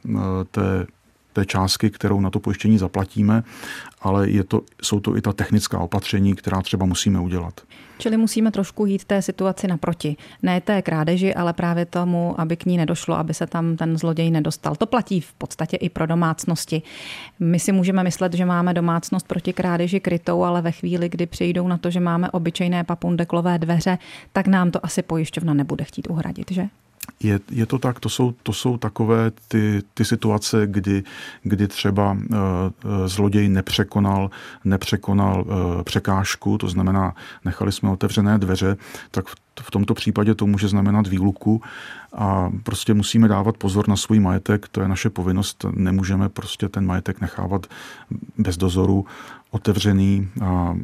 té 0.52 0.88
té 1.34 1.46
částky, 1.46 1.89
kterou 1.89 2.22
na 2.22 2.30
to 2.30 2.39
pojištění 2.39 2.78
zaplatíme, 2.78 3.44
ale 4.02 4.30
je 4.30 4.44
to, 4.44 4.62
jsou 4.82 5.00
to 5.00 5.18
i 5.18 5.22
ta 5.22 5.34
technická 5.34 5.80
opatření, 5.80 6.36
která 6.36 6.62
třeba 6.62 6.86
musíme 6.86 7.20
udělat. 7.20 7.62
Čili 7.98 8.18
musíme 8.18 8.52
trošku 8.52 8.86
jít 8.86 9.04
té 9.06 9.22
situaci 9.22 9.68
naproti. 9.68 10.18
Ne 10.44 10.62
té 10.62 10.82
krádeži, 10.82 11.34
ale 11.36 11.54
právě 11.54 11.86
tomu, 11.86 12.42
aby 12.42 12.58
k 12.58 12.65
ní 12.65 12.78
nedošlo, 12.78 13.15
aby 13.15 13.34
se 13.34 13.48
tam 13.48 13.76
ten 13.78 13.98
zloděj 13.98 14.32
nedostal. 14.32 14.76
To 14.76 14.86
platí 14.86 15.22
v 15.22 15.34
podstatě 15.34 15.78
i 15.78 15.89
pro 15.89 16.06
domácnosti. 16.06 16.82
My 17.39 17.60
si 17.60 17.72
můžeme 17.72 18.04
myslet, 18.04 18.34
že 18.34 18.46
máme 18.46 18.74
domácnost 18.74 19.28
proti 19.28 19.54
krádeži 19.54 20.00
krytou, 20.00 20.44
ale 20.44 20.62
ve 20.62 20.72
chvíli, 20.72 21.10
kdy 21.10 21.26
přijdou 21.26 21.68
na 21.68 21.78
to, 21.78 21.89
že 21.89 22.00
máme 22.00 22.32
obyčejné 22.32 22.84
papundeklové 22.84 23.60
dveře, 23.60 23.98
tak 24.34 24.48
nám 24.48 24.72
to 24.72 24.86
asi 24.86 25.02
pojišťovna 25.02 25.54
nebude 25.54 25.84
chtít 25.84 26.10
uhradit, 26.10 26.52
že? 26.52 26.68
Je, 27.19 27.39
je 27.52 27.65
to 27.65 27.80
tak, 27.80 28.00
to 28.00 28.10
jsou, 28.10 28.34
to 28.43 28.54
jsou 28.54 28.78
takové 28.78 29.32
ty, 29.48 29.82
ty 29.93 30.06
situace, 30.06 30.67
kdy, 30.67 31.04
kdy 31.43 31.67
třeba 31.67 32.12
uh, 32.12 32.17
zloděj 33.06 33.50
nepřekonal, 33.50 34.30
nepřekonal 34.65 35.45
uh, 35.48 35.84
překážku, 35.84 36.58
to 36.58 36.67
znamená, 36.67 37.15
nechali 37.45 37.72
jsme 37.72 37.89
otevřené 37.89 38.38
dveře, 38.38 38.78
tak 39.12 39.28
v, 39.28 39.36
v 39.62 39.72
tomto 39.72 39.93
případě 39.93 40.36
to 40.36 40.48
může 40.48 40.67
znamenat 40.67 41.08
výluku 41.08 41.62
a 42.13 42.50
prostě 42.63 42.93
musíme 42.93 43.28
dávat 43.28 43.58
pozor 43.58 43.89
na 43.89 43.95
svůj 43.95 44.19
majetek, 44.19 44.67
to 44.67 44.82
je 44.82 44.88
naše 44.88 45.10
povinnost, 45.10 45.65
nemůžeme 45.76 46.30
prostě 46.30 46.69
ten 46.69 46.86
majetek 46.86 47.22
nechávat 47.22 47.67
bez 48.38 48.58
dozoru 48.58 49.06
otevřený 49.52 50.30
a 50.41 50.76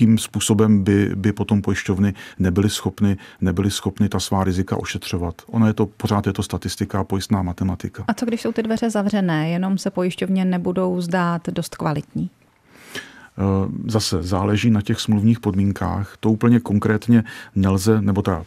tím 0.00 0.18
způsobem 0.18 0.84
by, 0.84 1.12
by 1.14 1.32
potom 1.32 1.62
pojišťovny 1.62 2.14
nebyly 2.38 2.70
schopny, 2.70 3.16
nebyly 3.40 3.70
schopny 3.70 4.08
ta 4.08 4.20
svá 4.20 4.44
rizika 4.44 4.76
ošetřovat. 4.76 5.34
Ono 5.46 5.66
je 5.66 5.72
to, 5.72 5.86
pořád 5.86 6.26
je 6.26 6.32
to 6.32 6.42
statistika 6.42 7.00
a 7.00 7.04
pojistná 7.04 7.42
matematika. 7.42 8.04
A 8.08 8.14
co 8.14 8.26
když 8.26 8.40
jsou 8.40 8.52
ty 8.52 8.62
dveře 8.62 8.90
zavřené, 8.90 9.50
jenom 9.50 9.78
se 9.78 9.90
pojišťovně 9.90 10.44
nebudou 10.44 11.00
zdát 11.00 11.48
dost 11.48 11.76
kvalitní? 11.76 12.30
Eh, 12.30 13.42
zase 13.86 14.22
záleží 14.22 14.70
na 14.70 14.82
těch 14.82 15.00
smluvních 15.00 15.40
podmínkách. 15.40 16.16
To 16.20 16.30
úplně 16.30 16.60
konkrétně 16.60 17.24
nelze, 17.54 18.02
nebo 18.02 18.22
ta 18.22 18.44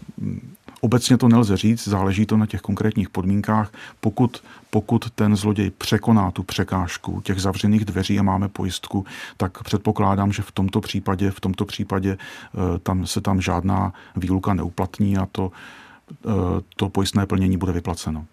Obecně 0.84 1.18
to 1.18 1.28
nelze 1.28 1.58
říct, 1.58 1.88
záleží 1.88 2.26
to 2.26 2.38
na 2.38 2.46
těch 2.46 2.62
konkrétních 2.62 3.10
podmínkách. 3.10 3.72
Pokud, 4.00 4.44
pokud 4.70 5.10
ten 5.10 5.36
zloděj 5.36 5.70
překoná 5.70 6.32
tu 6.32 6.44
překážku 6.44 7.22
těch 7.22 7.42
zavřených 7.42 7.86
dveří 7.86 8.20
a 8.20 8.24
máme 8.24 8.50
pojistku, 8.50 9.06
tak 9.38 9.64
předpokládám, 9.64 10.32
že 10.32 10.42
v 10.42 10.52
tomto 10.52 10.82
případě, 10.82 11.32
v 11.32 11.40
tomto 11.40 11.66
případě 11.66 12.18
eh, 12.18 12.80
tam 12.80 13.06
se 13.06 13.22
tam 13.22 13.42
žádná 13.42 13.94
výluka 14.16 14.54
neuplatní 14.54 15.18
a 15.18 15.28
to, 15.32 15.52
eh, 16.12 16.30
to 16.76 16.90
pojistné 16.90 17.26
plnění 17.26 17.58
bude 17.58 17.72
vyplaceno. 17.72 18.26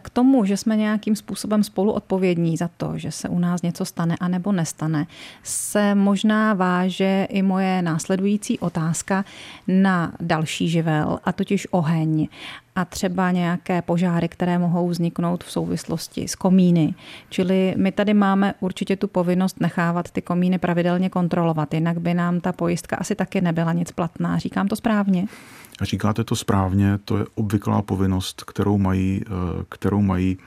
K 0.00 0.10
tomu, 0.10 0.44
že 0.44 0.56
jsme 0.56 0.76
nějakým 0.76 1.16
způsobem 1.16 1.62
spolu 1.62 1.92
odpovědní 1.92 2.56
za 2.56 2.70
to, 2.76 2.98
že 2.98 3.10
se 3.10 3.28
u 3.28 3.38
nás 3.38 3.62
něco 3.62 3.84
stane 3.84 4.16
a 4.20 4.28
nebo 4.28 4.52
nestane, 4.52 5.06
se 5.42 5.94
možná 5.94 6.54
váže 6.54 7.26
i 7.30 7.42
moje 7.42 7.82
následující 7.82 8.58
otázka 8.58 9.24
na 9.68 10.12
další 10.20 10.68
živel, 10.68 11.18
a 11.24 11.32
totiž 11.32 11.66
oheň 11.70 12.28
a 12.76 12.84
třeba 12.84 13.30
nějaké 13.30 13.82
požáry, 13.82 14.28
které 14.28 14.58
mohou 14.58 14.88
vzniknout 14.88 15.44
v 15.44 15.50
souvislosti 15.50 16.28
s 16.28 16.34
komíny. 16.34 16.94
Čili 17.30 17.74
my 17.76 17.92
tady 17.92 18.14
máme 18.14 18.54
určitě 18.60 18.96
tu 18.96 19.08
povinnost 19.08 19.60
nechávat 19.60 20.10
ty 20.10 20.22
komíny 20.22 20.58
pravidelně 20.58 21.10
kontrolovat, 21.10 21.74
jinak 21.74 22.00
by 22.00 22.14
nám 22.14 22.40
ta 22.40 22.52
pojistka 22.52 22.96
asi 22.96 23.14
taky 23.14 23.40
nebyla 23.40 23.72
nic 23.72 23.92
platná. 23.92 24.38
Říkám 24.38 24.68
to 24.68 24.76
správně? 24.76 25.26
Říkáte 25.82 26.24
to 26.24 26.36
správně, 26.36 26.98
to 27.04 27.18
je 27.18 27.24
obvyklá 27.34 27.82
povinnost, 27.82 28.44
kterou 28.44 28.78
mají, 28.78 29.22
eh, 29.26 29.64
kterou 29.68 30.02
mají 30.02 30.38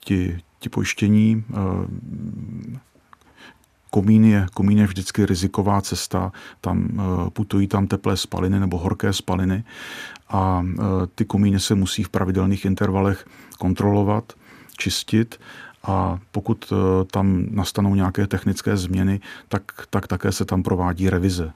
ti, 0.00 0.40
ti 0.58 0.68
pojištění. 0.68 1.44
Eh, 1.50 2.78
komín 3.90 4.24
je, 4.24 4.46
komín 4.54 4.78
je 4.78 4.86
vždycky 4.86 5.26
riziková 5.26 5.80
cesta, 5.80 6.32
tam 6.60 6.88
eh, 6.92 7.30
putují 7.30 7.66
tam 7.66 7.86
teplé 7.86 8.16
spaliny 8.16 8.60
nebo 8.60 8.78
horké 8.78 9.12
spaliny 9.12 9.64
a 10.28 10.66
ty 11.14 11.24
komíny 11.24 11.60
se 11.60 11.74
musí 11.74 12.02
v 12.02 12.08
pravidelných 12.08 12.64
intervalech 12.64 13.26
kontrolovat, 13.58 14.32
čistit 14.78 15.40
a 15.82 16.18
pokud 16.30 16.72
tam 17.10 17.46
nastanou 17.50 17.94
nějaké 17.94 18.26
technické 18.26 18.76
změny, 18.76 19.20
tak, 19.48 19.62
tak 19.90 20.06
také 20.06 20.32
se 20.32 20.44
tam 20.44 20.62
provádí 20.62 21.10
revize 21.10 21.52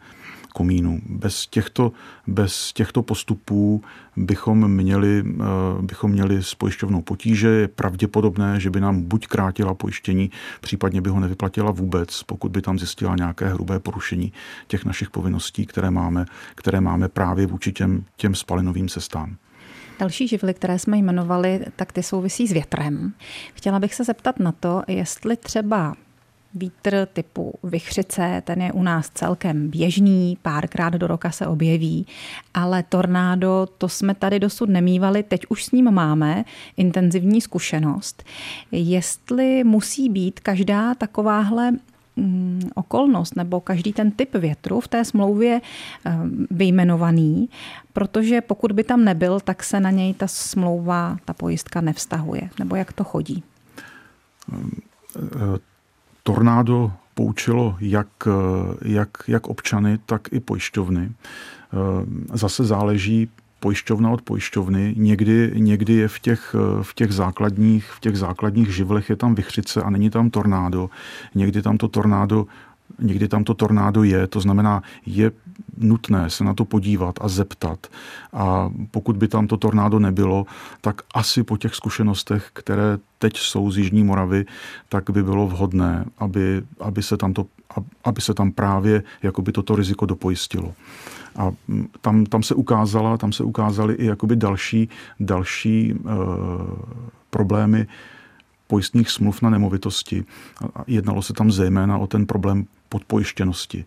komínů. 0.57 1.01
Bez 1.09 1.47
těchto, 1.47 1.93
bez 2.27 2.73
těchto 2.73 3.03
postupů 3.03 3.83
bychom 4.17 4.69
měli, 4.69 5.25
eh, 5.27 5.83
bychom 5.83 6.11
měli 6.11 6.43
s 6.43 6.55
pojišťovnou 6.55 7.03
potíže. 7.03 7.49
Je 7.49 7.69
pravděpodobné, 7.69 8.61
že 8.61 8.71
by 8.71 8.81
nám 8.81 9.03
buď 9.03 9.27
krátila 9.27 9.75
pojištění, 9.75 10.31
případně 10.61 11.01
by 11.01 11.11
ho 11.11 11.21
nevyplatila 11.21 11.71
vůbec, 11.71 12.23
pokud 12.23 12.51
by 12.51 12.63
tam 12.63 12.79
zjistila 12.79 13.17
nějaké 13.17 13.49
hrubé 13.49 13.79
porušení 13.79 14.33
těch 14.67 14.85
našich 14.85 15.11
povinností, 15.11 15.67
které 15.67 15.91
máme, 15.91 16.25
které 16.55 16.81
máme 16.81 17.09
právě 17.09 17.47
vůči 17.47 17.73
těm, 17.73 18.05
těm 18.17 18.35
spalinovým 18.35 18.89
cestám. 18.89 19.37
Další 19.99 20.29
živly, 20.29 20.55
které 20.55 20.79
jsme 20.79 20.97
jmenovali, 20.97 21.61
tak 21.77 21.93
ty 21.93 22.03
souvisí 22.03 22.47
s 22.47 22.53
větrem. 22.53 23.13
Chtěla 23.55 23.79
bych 23.79 23.95
se 23.95 24.05
zeptat 24.05 24.41
na 24.41 24.53
to, 24.53 24.83
jestli 24.89 25.37
třeba 25.37 25.95
Vítr 26.55 27.09
typu 27.13 27.55
vychřice, 27.63 28.43
ten 28.45 28.63
je 28.63 28.73
u 28.73 28.83
nás 28.83 29.11
celkem 29.15 29.69
běžný, 29.69 30.39
párkrát 30.43 30.91
do 30.91 31.07
roka 31.07 31.31
se 31.31 31.47
objeví, 31.47 32.07
ale 32.55 32.83
tornádo, 32.83 33.69
to 33.79 33.89
jsme 33.89 34.15
tady 34.15 34.41
dosud 34.41 34.69
nemývali, 34.69 35.23
teď 35.23 35.47
už 35.49 35.65
s 35.65 35.73
ním 35.73 35.91
máme 35.91 36.45
intenzivní 36.77 37.41
zkušenost. 37.41 38.25
Jestli 38.73 39.65
musí 39.65 40.09
být 40.09 40.41
každá 40.41 40.95
takováhle 40.95 41.73
mm, 42.17 42.71
okolnost 42.75 43.37
nebo 43.37 43.61
každý 43.61 43.93
ten 43.93 44.11
typ 44.11 44.35
větru 44.35 44.81
v 44.81 44.89
té 44.89 45.05
smlouvě 45.05 45.61
eh, 46.07 46.13
vyjmenovaný, 46.51 47.49
protože 47.93 48.41
pokud 48.41 48.73
by 48.73 48.85
tam 48.85 49.05
nebyl, 49.05 49.41
tak 49.41 49.65
se 49.65 49.81
na 49.81 49.91
něj 49.91 50.15
ta 50.15 50.27
smlouva, 50.27 51.17
ta 51.25 51.33
pojistka 51.33 51.81
nevztahuje. 51.81 52.51
Nebo 52.59 52.77
jak 52.77 52.93
to 52.93 53.05
chodí? 53.05 53.43
Tornádo 56.27 56.93
poučilo 57.15 57.77
jak, 57.81 58.09
jak, 58.83 59.11
jak 59.29 59.47
občany, 59.47 59.99
tak 60.07 60.29
i 60.33 60.41
pojišťovny. 60.41 61.13
Zase 62.33 62.65
záleží 62.65 63.29
pojišťovna 63.61 64.11
od 64.11 64.23
pojišťovny. 64.23 64.95
Někdy, 64.97 65.53
někdy 65.55 65.93
je 65.93 66.09
v 66.09 66.19
těch, 66.19 66.55
v, 66.83 66.95
těch 66.95 67.13
základních, 67.13 67.87
v 67.91 68.01
těch 68.01 68.19
základních 68.19 68.75
živlech 68.75 69.11
je 69.11 69.17
tam 69.17 69.35
vychřice 69.35 69.83
a 69.83 69.91
není 69.91 70.11
tam 70.11 70.31
tornádo. 70.31 70.91
Někdy 71.35 71.63
tam 71.63 71.79
to 71.79 71.89
tornádo 71.89 72.47
někdy 72.99 73.29
tam 73.29 73.45
to 73.45 73.55
tornádo 73.55 74.03
je, 74.05 74.27
to 74.27 74.41
znamená, 74.41 74.83
je 75.07 75.33
nutné 75.79 76.31
se 76.31 76.45
na 76.45 76.55
to 76.55 76.65
podívat 76.65 77.19
a 77.21 77.29
zeptat. 77.29 77.87
A 78.33 78.71
pokud 78.91 79.17
by 79.17 79.29
tam 79.29 79.47
to 79.47 79.57
tornádo 79.57 79.99
nebylo, 79.99 80.47
tak 80.81 81.03
asi 81.15 81.43
po 81.43 81.57
těch 81.57 81.75
zkušenostech, 81.75 82.51
které 82.53 82.99
teď 83.19 83.37
jsou 83.37 83.71
z 83.71 83.79
Jižní 83.79 84.05
Moravy, 84.05 84.45
tak 84.89 85.11
by 85.11 85.23
bylo 85.23 85.47
vhodné, 85.47 86.05
aby, 86.19 86.63
aby, 86.81 87.03
se, 87.03 87.17
tam 87.17 87.33
to, 87.33 87.47
aby 88.05 88.21
se 88.21 88.35
tam 88.35 88.53
právě 88.53 89.03
jakoby 89.23 89.53
toto 89.53 89.77
riziko 89.77 90.07
dopojistilo. 90.07 90.75
A 91.37 91.53
tam, 92.01 92.27
tam 92.27 92.43
se 92.43 92.55
ukázala, 92.55 93.17
tam 93.17 93.33
se 93.33 93.45
ukázaly 93.45 93.95
i 93.95 94.07
jakoby 94.07 94.37
další, 94.37 94.89
další 95.21 95.93
e, 95.93 95.97
problémy, 97.31 97.87
pojistných 98.67 99.11
smluv 99.11 99.43
na 99.43 99.51
nemovitosti. 99.51 100.25
Jednalo 100.87 101.23
se 101.23 101.33
tam 101.33 101.51
zejména 101.53 101.99
o 101.99 102.07
ten 102.07 102.27
problém 102.27 102.67
podpojištěnosti. 102.89 103.85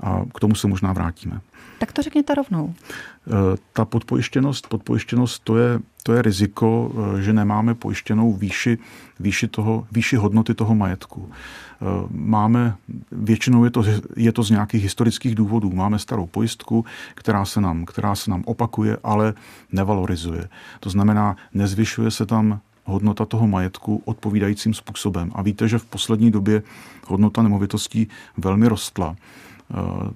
A 0.00 0.22
k 0.34 0.40
tomu 0.40 0.54
se 0.54 0.66
možná 0.66 0.92
vrátíme. 0.92 1.40
Tak 1.78 1.92
to 1.92 2.02
řekněte 2.02 2.34
rovnou. 2.34 2.74
E, 2.74 3.30
ta 3.72 3.84
podpojištěnost, 3.84 4.68
podpojištěnost 4.68 5.42
to 5.44 5.56
je, 5.56 5.78
to 6.02 6.12
je 6.12 6.22
riziko, 6.22 6.92
e, 7.18 7.22
že 7.22 7.32
nemáme 7.32 7.74
pojištěnou 7.74 8.32
výši, 8.32 8.78
výši, 9.20 9.48
toho, 9.48 9.86
výši 9.92 10.16
hodnoty 10.16 10.54
toho 10.54 10.74
majetku. 10.74 11.30
E, 11.30 11.84
máme, 12.10 12.74
většinou 13.12 13.64
je 13.64 13.70
to, 13.70 13.84
je 14.16 14.32
to 14.32 14.42
z 14.42 14.50
nějakých 14.50 14.82
historických 14.82 15.34
důvodů. 15.34 15.72
Máme 15.72 15.98
starou 15.98 16.26
pojistku, 16.26 16.84
která 17.14 17.44
se, 17.44 17.60
nám, 17.60 17.84
která 17.84 18.14
se 18.14 18.30
nám 18.30 18.42
opakuje, 18.46 18.96
ale 19.04 19.34
nevalorizuje. 19.72 20.48
To 20.80 20.90
znamená, 20.90 21.36
nezvyšuje 21.54 22.10
se 22.10 22.26
tam 22.26 22.60
hodnota 22.86 23.24
toho 23.24 23.46
majetku 23.46 24.02
odpovídajícím 24.04 24.74
způsobem. 24.74 25.30
A 25.34 25.42
víte, 25.42 25.68
že 25.68 25.78
v 25.78 25.84
poslední 25.84 26.30
době 26.30 26.62
hodnota 27.06 27.42
nemovitostí 27.42 28.08
velmi 28.36 28.68
rostla. 28.68 29.16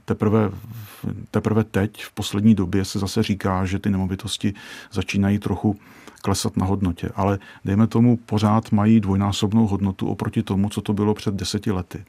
teprve, 0.04 0.50
teprve 1.30 1.64
teď, 1.64 2.04
v 2.04 2.12
poslední 2.12 2.54
době 2.54 2.84
se 2.84 2.98
zase 2.98 3.22
říká, 3.22 3.64
že 3.66 3.78
ty 3.78 3.90
nemovitosti 3.90 4.54
začínají 4.92 5.38
trochu 5.38 5.76
klesat 6.22 6.56
na 6.56 6.66
hodnotě, 6.66 7.10
ale 7.14 7.38
dejme 7.64 7.86
tomu, 7.86 8.16
pořád 8.16 8.72
mají 8.72 9.00
dvojnásobnou 9.00 9.66
hodnotu 9.66 10.06
oproti 10.06 10.42
tomu, 10.42 10.68
co 10.68 10.80
to 10.80 10.92
bylo 10.92 11.14
před 11.14 11.34
deseti 11.34 11.72
lety. 11.72 12.04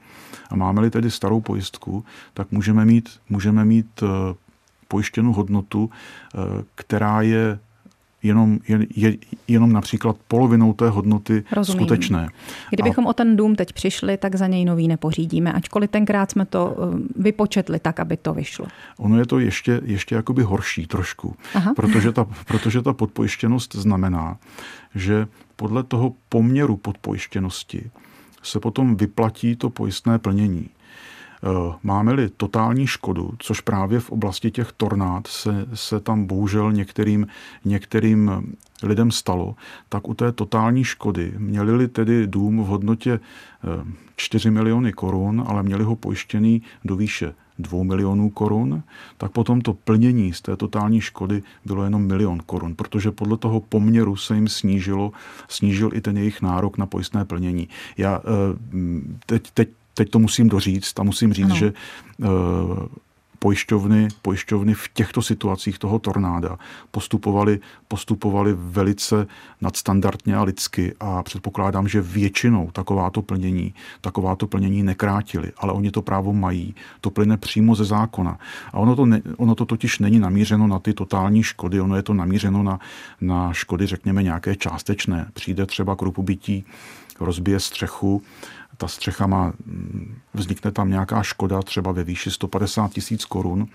A 0.49 0.55
máme-li 0.55 0.89
tedy 0.89 1.11
starou 1.11 1.41
pojistku, 1.41 2.05
tak 2.33 2.51
můžeme 2.51 2.85
mít, 2.85 3.09
můžeme 3.29 3.65
mít 3.65 4.03
pojištěnou 4.87 5.33
hodnotu, 5.33 5.89
která 6.75 7.21
je 7.21 7.59
jenom, 8.23 8.59
je, 8.67 8.79
je 8.95 9.17
jenom 9.47 9.73
například 9.73 10.15
polovinou 10.27 10.73
té 10.73 10.89
hodnoty 10.89 11.43
Rozumím. 11.51 11.79
skutečné. 11.79 12.29
Kdybychom 12.69 13.07
a... 13.07 13.09
o 13.09 13.13
ten 13.13 13.35
dům 13.35 13.55
teď 13.55 13.73
přišli, 13.73 14.17
tak 14.17 14.35
za 14.35 14.47
něj 14.47 14.65
nový 14.65 14.87
nepořídíme, 14.87 15.53
ačkoliv 15.53 15.89
tenkrát 15.89 16.31
jsme 16.31 16.45
to 16.45 16.75
eh, 16.77 16.99
vypočetli 17.15 17.79
tak, 17.79 17.99
aby 17.99 18.17
to 18.17 18.33
vyšlo. 18.33 18.65
Ono 18.97 19.19
je 19.19 19.25
to 19.25 19.39
ještě, 19.39 19.81
ještě 19.83 20.15
jakoby 20.15 20.43
horší 20.43 20.87
trošku, 20.87 21.35
protože 21.75 22.11
ta, 22.11 22.27
protože 22.47 22.81
ta 22.81 22.93
podpojištěnost 22.93 23.75
znamená, 23.75 24.37
že 24.95 25.27
podle 25.55 25.83
toho 25.83 26.13
poměru 26.29 26.77
podpojištěnosti 26.77 27.91
se 28.43 28.59
potom 28.59 28.95
vyplatí 28.95 29.55
to 29.55 29.69
pojistné 29.69 30.19
plnění. 30.19 30.69
Eh, 31.43 31.73
máme-li 31.83 32.29
totální 32.29 32.87
škodu, 32.87 33.31
což 33.39 33.61
právě 33.61 33.99
v 33.99 34.09
oblasti 34.09 34.51
těch 34.51 34.71
tornád 34.71 35.27
se, 35.27 35.67
se 35.73 35.99
tam 35.99 36.25
bohužel 36.25 36.71
některým, 36.71 37.27
některým 37.65 38.31
lidem 38.83 39.11
stalo, 39.11 39.55
tak 39.89 40.07
u 40.07 40.13
té 40.13 40.31
totální 40.31 40.83
škody 40.83 41.33
měli-li 41.37 41.87
tedy 41.87 42.27
dům 42.27 42.63
v 42.63 42.67
hodnotě 42.67 43.19
4 44.15 44.47
eh, 44.47 44.51
miliony 44.51 44.93
korun, 44.93 45.43
ale 45.47 45.63
měli 45.63 45.83
ho 45.83 45.95
pojištěný 45.95 46.61
do 46.85 46.95
výše 46.95 47.33
2 47.59 47.83
milionů 47.83 48.29
korun, 48.29 48.83
tak 49.17 49.31
potom 49.31 49.61
to 49.61 49.73
plnění 49.73 50.33
z 50.33 50.41
té 50.41 50.57
totální 50.57 51.01
škody 51.01 51.43
bylo 51.65 51.83
jenom 51.83 52.07
milion 52.07 52.39
korun, 52.45 52.75
protože 52.75 53.11
podle 53.11 53.37
toho 53.37 53.59
poměru 53.59 54.15
se 54.15 54.35
jim 54.35 54.47
snížilo, 54.47 55.11
snížil 55.47 55.89
i 55.93 56.01
ten 56.01 56.17
jejich 56.17 56.41
nárok 56.41 56.77
na 56.77 56.85
pojistné 56.85 57.25
plnění. 57.25 57.69
Já 57.97 58.21
eh, 58.23 58.57
teď, 59.25 59.51
teď 59.53 59.69
teď 59.93 60.09
to 60.09 60.19
musím 60.19 60.49
doříct 60.49 60.99
a 60.99 61.03
musím 61.03 61.33
říct, 61.33 61.45
ano. 61.45 61.55
že 61.55 61.73
uh, 62.17 62.27
pojišťovny, 63.41 64.07
pojišťovny 64.21 64.73
v 64.73 64.89
těchto 64.93 65.21
situacích 65.21 65.79
toho 65.79 65.99
tornáda 65.99 66.57
postupovali, 66.91 67.59
postupovali 67.87 68.53
velice 68.53 69.27
nadstandardně 69.61 70.35
a 70.35 70.43
lidsky 70.43 70.93
a 70.99 71.23
předpokládám, 71.23 71.87
že 71.87 72.01
většinou 72.01 72.71
takováto 72.71 73.21
plnění, 73.21 73.73
takováto 74.01 74.47
plnění 74.47 74.83
nekrátili, 74.83 75.51
ale 75.57 75.73
oni 75.73 75.91
to 75.91 76.01
právo 76.01 76.33
mají. 76.33 76.75
To 77.01 77.09
plyne 77.09 77.37
přímo 77.37 77.75
ze 77.75 77.85
zákona. 77.85 78.37
A 78.73 78.77
ono 78.77 78.95
to, 78.95 79.05
ne, 79.05 79.21
ono 79.37 79.55
to 79.55 79.65
totiž 79.65 79.99
není 79.99 80.19
namířeno 80.19 80.67
na 80.67 80.79
ty 80.79 80.93
totální 80.93 81.43
škody, 81.43 81.81
ono 81.81 81.95
je 81.95 82.03
to 82.03 82.13
namířeno 82.13 82.63
na, 82.63 82.79
na 83.21 83.53
škody, 83.53 83.85
řekněme, 83.85 84.23
nějaké 84.23 84.55
částečné. 84.55 85.27
Přijde 85.33 85.65
třeba 85.65 85.95
k 85.95 86.19
bytí, 86.21 86.65
rozbije 87.19 87.59
střechu, 87.59 88.21
ta 88.81 88.87
střecha 88.87 89.27
má, 89.27 89.53
vznikne 90.33 90.71
tam 90.71 90.89
nějaká 90.89 91.23
škoda 91.23 91.61
třeba 91.61 91.91
ve 91.91 92.03
výši 92.03 92.31
150 92.31 92.91
tisíc 92.91 93.25
korun 93.25 93.67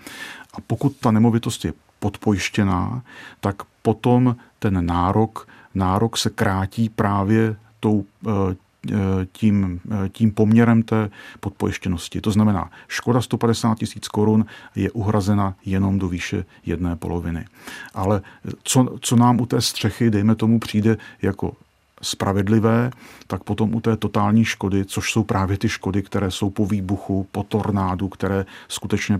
a 0.53 0.57
pokud 0.67 0.95
ta 0.95 1.11
nemovitost 1.11 1.65
je 1.65 1.73
podpojištěná, 1.99 3.01
tak 3.39 3.55
potom 3.81 4.35
ten 4.59 4.85
nárok, 4.85 5.47
nárok 5.75 6.17
se 6.17 6.29
krátí 6.29 6.89
právě 6.89 7.55
tou 7.79 8.05
eh, 8.27 8.55
eh, 8.91 8.95
tím, 9.31 9.79
eh, 9.91 10.09
tím 10.09 10.31
poměrem 10.31 10.83
té 10.83 11.09
podpojištěnosti. 11.39 12.21
To 12.21 12.31
znamená, 12.31 12.69
škoda 12.87 13.21
150 13.21 13.79
tisíc 13.79 14.07
korun 14.07 14.45
je 14.75 14.91
uhrazena 14.91 15.55
jenom 15.65 15.99
do 15.99 16.07
výše 16.07 16.45
jedné 16.65 16.95
poloviny. 16.95 17.45
Ale 17.93 18.21
co, 18.63 18.97
co 19.01 19.15
nám 19.15 19.41
u 19.41 19.45
té 19.45 19.61
střechy, 19.61 20.09
dejme 20.09 20.35
tomu, 20.35 20.59
přijde 20.59 20.97
jako 21.21 21.55
spravedlivé, 22.01 22.91
tak 23.27 23.43
potom 23.43 23.75
u 23.75 23.81
té 23.81 23.97
totální 23.97 24.45
škody, 24.45 24.85
což 24.85 25.11
jsou 25.11 25.23
právě 25.23 25.57
ty 25.57 25.69
škody, 25.69 26.03
které 26.03 26.31
jsou 26.31 26.49
po 26.49 26.65
výbuchu, 26.65 27.27
po 27.31 27.43
tornádu, 27.43 28.09
které 28.09 28.45
skutečně 28.67 29.19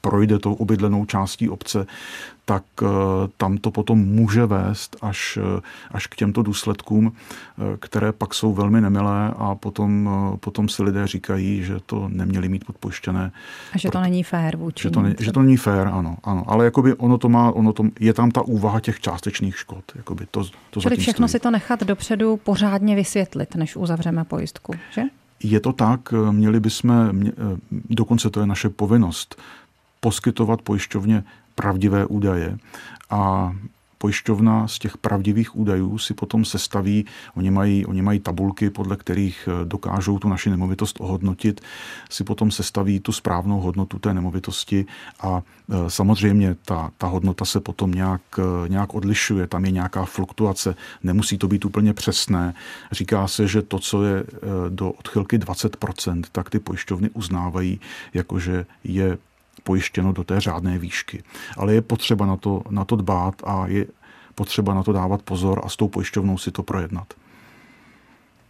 projde 0.00 0.38
tou 0.38 0.54
obydlenou 0.54 1.04
částí 1.04 1.48
obce, 1.48 1.86
tak 2.50 2.64
eh, 2.82 2.86
tam 3.36 3.58
to 3.58 3.70
potom 3.70 3.98
může 3.98 4.46
vést 4.46 4.96
až, 5.02 5.38
eh, 5.42 5.60
až 5.90 6.06
k 6.06 6.16
těmto 6.16 6.42
důsledkům, 6.42 7.12
eh, 7.12 7.76
které 7.80 8.12
pak 8.12 8.34
jsou 8.34 8.54
velmi 8.54 8.80
nemilé 8.80 9.34
a 9.36 9.54
potom, 9.54 10.10
potom 10.40 10.68
si 10.68 10.82
lidé 10.82 11.06
říkají, 11.06 11.64
že 11.64 11.78
to 11.86 12.08
neměli 12.08 12.48
mít 12.48 12.64
podpoštěné. 12.64 13.32
A 13.72 13.78
že 13.78 13.90
to 13.90 14.00
není 14.00 14.22
fér 14.22 14.56
vůči 14.56 14.82
že 14.82 14.90
to, 14.90 15.02
ne, 15.02 15.14
že 15.18 15.32
to 15.32 15.42
není 15.42 15.56
fér, 15.56 15.86
ano, 15.86 16.16
ano. 16.24 16.44
Ale 16.46 16.64
jakoby 16.64 16.94
ono 16.94 17.18
to 17.18 17.28
má, 17.28 17.50
ono 17.50 17.72
to, 17.72 17.84
je 18.00 18.12
tam 18.14 18.30
ta 18.30 18.42
úvaha 18.42 18.80
těch 18.80 19.00
částečných 19.00 19.58
škod. 19.58 19.84
Jakoby 19.94 20.26
to, 20.30 20.44
to 20.70 20.80
Čili 20.80 20.96
všechno 20.96 21.28
stojí. 21.28 21.38
si 21.38 21.42
to 21.42 21.50
nechat 21.50 21.82
dopředu 21.82 22.36
pořádně 22.36 22.96
vysvětlit, 22.96 23.54
než 23.54 23.76
uzavřeme 23.76 24.24
pojistku, 24.24 24.74
že? 24.90 25.02
Je 25.42 25.60
to 25.60 25.72
tak, 25.72 26.12
měli 26.30 26.60
bychom, 26.60 27.12
dokonce 27.70 28.30
to 28.30 28.40
je 28.40 28.46
naše 28.46 28.68
povinnost, 28.68 29.36
poskytovat 30.00 30.62
pojišťovně 30.62 31.24
pravdivé 31.54 32.06
údaje 32.06 32.58
a 33.10 33.52
pojišťovna 34.00 34.68
z 34.68 34.78
těch 34.78 34.98
pravdivých 34.98 35.56
údajů 35.56 35.98
si 35.98 36.14
potom 36.14 36.44
sestaví, 36.44 37.04
oni 37.36 37.50
mají, 37.50 37.86
oni 37.86 38.02
mají 38.02 38.20
tabulky, 38.20 38.70
podle 38.70 38.96
kterých 38.96 39.48
eh, 39.48 39.64
dokážou 39.64 40.18
tu 40.18 40.28
naši 40.28 40.50
nemovitost 40.50 40.96
ohodnotit, 41.00 41.60
si 42.10 42.24
potom 42.24 42.50
sestaví 42.50 43.00
tu 43.00 43.12
správnou 43.12 43.60
hodnotu 43.60 43.98
té 43.98 44.14
nemovitosti 44.14 44.86
a 45.20 45.42
eh, 45.44 45.90
samozřejmě 45.90 46.56
ta, 46.64 46.90
ta 46.98 47.06
hodnota 47.06 47.44
se 47.44 47.60
potom 47.60 47.92
nějak, 47.92 48.22
eh, 48.38 48.68
nějak 48.68 48.94
odlišuje, 48.94 49.46
tam 49.46 49.64
je 49.64 49.70
nějaká 49.70 50.04
fluktuace, 50.04 50.74
nemusí 51.02 51.38
to 51.38 51.48
být 51.48 51.64
úplně 51.64 51.92
přesné. 51.92 52.54
Říká 52.92 53.28
se, 53.28 53.48
že 53.48 53.62
to, 53.62 53.78
co 53.78 54.04
je 54.04 54.24
do 54.68 54.90
odchylky 54.90 55.38
20%, 55.38 56.22
tak 56.32 56.50
ty 56.50 56.58
pojišťovny 56.58 57.10
uznávají, 57.10 57.80
jakože 58.14 58.66
je 58.84 59.18
pojištěno 59.62 60.12
do 60.12 60.24
té 60.24 60.40
řádné 60.40 60.78
výšky. 60.78 61.22
Ale 61.56 61.74
je 61.74 61.82
potřeba 61.82 62.26
na 62.26 62.36
to, 62.36 62.62
na 62.70 62.84
to 62.84 62.96
dbát 62.96 63.42
a 63.44 63.66
je 63.66 63.86
potřeba 64.34 64.74
na 64.74 64.82
to 64.82 64.92
dávat 64.92 65.22
pozor 65.22 65.60
a 65.64 65.68
s 65.68 65.76
tou 65.76 65.88
pojišťovnou 65.88 66.38
si 66.38 66.50
to 66.50 66.62
projednat. 66.62 67.14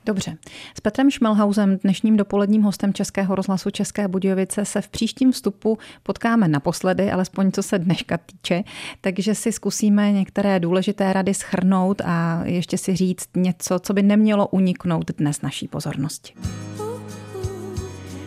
Dobře. 0.06 0.36
S 0.76 0.80
Petrem 0.80 1.10
Šmelhausem, 1.10 1.76
dnešním 1.76 2.16
dopoledním 2.16 2.62
hostem 2.62 2.94
Českého 2.94 3.34
rozhlasu 3.34 3.70
České 3.70 4.08
Budějovice, 4.08 4.64
se 4.64 4.80
v 4.80 4.88
příštím 4.88 5.32
vstupu 5.32 5.78
potkáme 6.02 6.48
naposledy, 6.48 7.10
alespoň 7.10 7.52
co 7.52 7.62
se 7.62 7.78
dneška 7.78 8.18
týče, 8.18 8.62
takže 9.00 9.34
si 9.34 9.52
zkusíme 9.52 10.12
některé 10.12 10.60
důležité 10.60 11.12
rady 11.12 11.34
schrnout 11.34 12.02
a 12.04 12.42
ještě 12.44 12.78
si 12.78 12.96
říct 12.96 13.28
něco, 13.36 13.78
co 13.78 13.92
by 13.92 14.02
nemělo 14.02 14.46
uniknout 14.46 15.10
dnes 15.18 15.42
naší 15.42 15.68
pozornosti. 15.68 16.32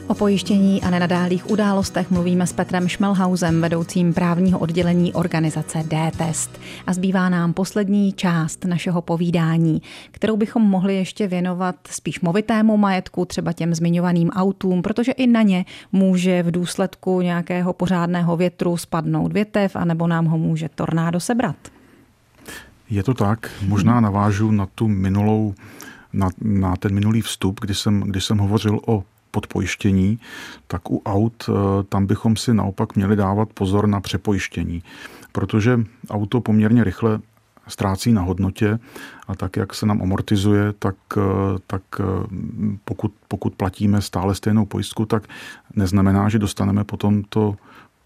O 0.08 0.14
pojištění 0.14 0.82
a 0.82 0.90
nenadálých 0.90 1.50
událostech 1.50 2.12
mluvíme 2.12 2.48
s 2.48 2.54
Petrem 2.54 2.88
Šmelhausem, 2.88 3.62
vedoucím 3.62 4.14
právního 4.14 4.60
oddělení 4.60 5.14
organizace 5.14 5.84
D-Test. 5.88 6.60
A 6.88 6.94
zbývá 6.94 7.30
nám 7.30 7.54
poslední 7.54 8.14
část 8.14 8.66
našeho 8.66 9.02
povídání, 9.02 9.82
kterou 10.12 10.38
bychom 10.38 10.62
mohli 10.62 10.96
ještě 10.96 11.28
věnovat 11.28 11.76
spíš 11.90 12.22
movitému 12.22 12.78
majetku, 12.78 13.26
třeba 13.26 13.54
těm 13.54 13.76
zmiňovaným 13.76 14.30
autům, 14.30 14.82
protože 14.82 15.12
i 15.12 15.28
na 15.28 15.42
ně 15.42 15.66
může 15.92 16.44
v 16.44 16.52
důsledku 16.52 17.22
nějakého 17.22 17.74
pořádného 17.74 18.38
větru 18.38 18.78
spadnout 18.78 19.34
větev, 19.34 19.76
anebo 19.76 20.08
nám 20.08 20.26
ho 20.26 20.38
může 20.38 20.70
tornádo 20.76 21.20
sebrat. 21.20 21.56
Je 22.90 23.04
to 23.04 23.14
tak. 23.14 23.52
Možná 23.68 24.00
navážu 24.00 24.52
na 24.52 24.66
tu 24.76 24.88
minulou 24.88 25.54
na, 26.14 26.30
na 26.42 26.76
ten 26.76 26.94
minulý 26.94 27.22
vstup, 27.22 27.60
kdy 27.60 27.76
jsem, 27.76 28.02
kdy 28.02 28.22
jsem 28.22 28.38
hovořil 28.38 28.80
o 28.88 29.04
podpojištění, 29.34 30.20
tak 30.68 30.92
u 30.92 31.02
aut 31.06 31.50
eh, 31.50 31.54
tam 31.90 32.06
bychom 32.06 32.36
si 32.36 32.54
naopak 32.54 32.96
měli 32.96 33.16
dávat 33.16 33.50
pozor 33.54 33.88
na 33.88 34.02
přepojištění, 34.02 34.84
protože 35.32 35.80
auto 36.10 36.42
poměrně 36.42 36.84
rychle 36.84 37.20
ztrácí 37.68 38.14
na 38.14 38.22
hodnotě 38.22 38.80
a 39.28 39.36
tak, 39.36 39.58
jak 39.58 39.74
se 39.74 39.86
nám 39.86 40.02
amortizuje, 40.02 40.74
tak, 40.80 40.96
eh, 41.18 41.22
tak 41.68 41.82
eh, 42.00 42.04
pokud, 42.86 43.14
pokud 43.28 43.56
platíme 43.56 44.02
stále 44.02 44.36
stejnou 44.36 44.66
pojistku, 44.66 45.06
tak 45.06 45.24
neznamená, 45.76 46.30
že 46.30 46.40
dostaneme 46.40 46.84
potom 46.84 47.24
to 47.30 47.56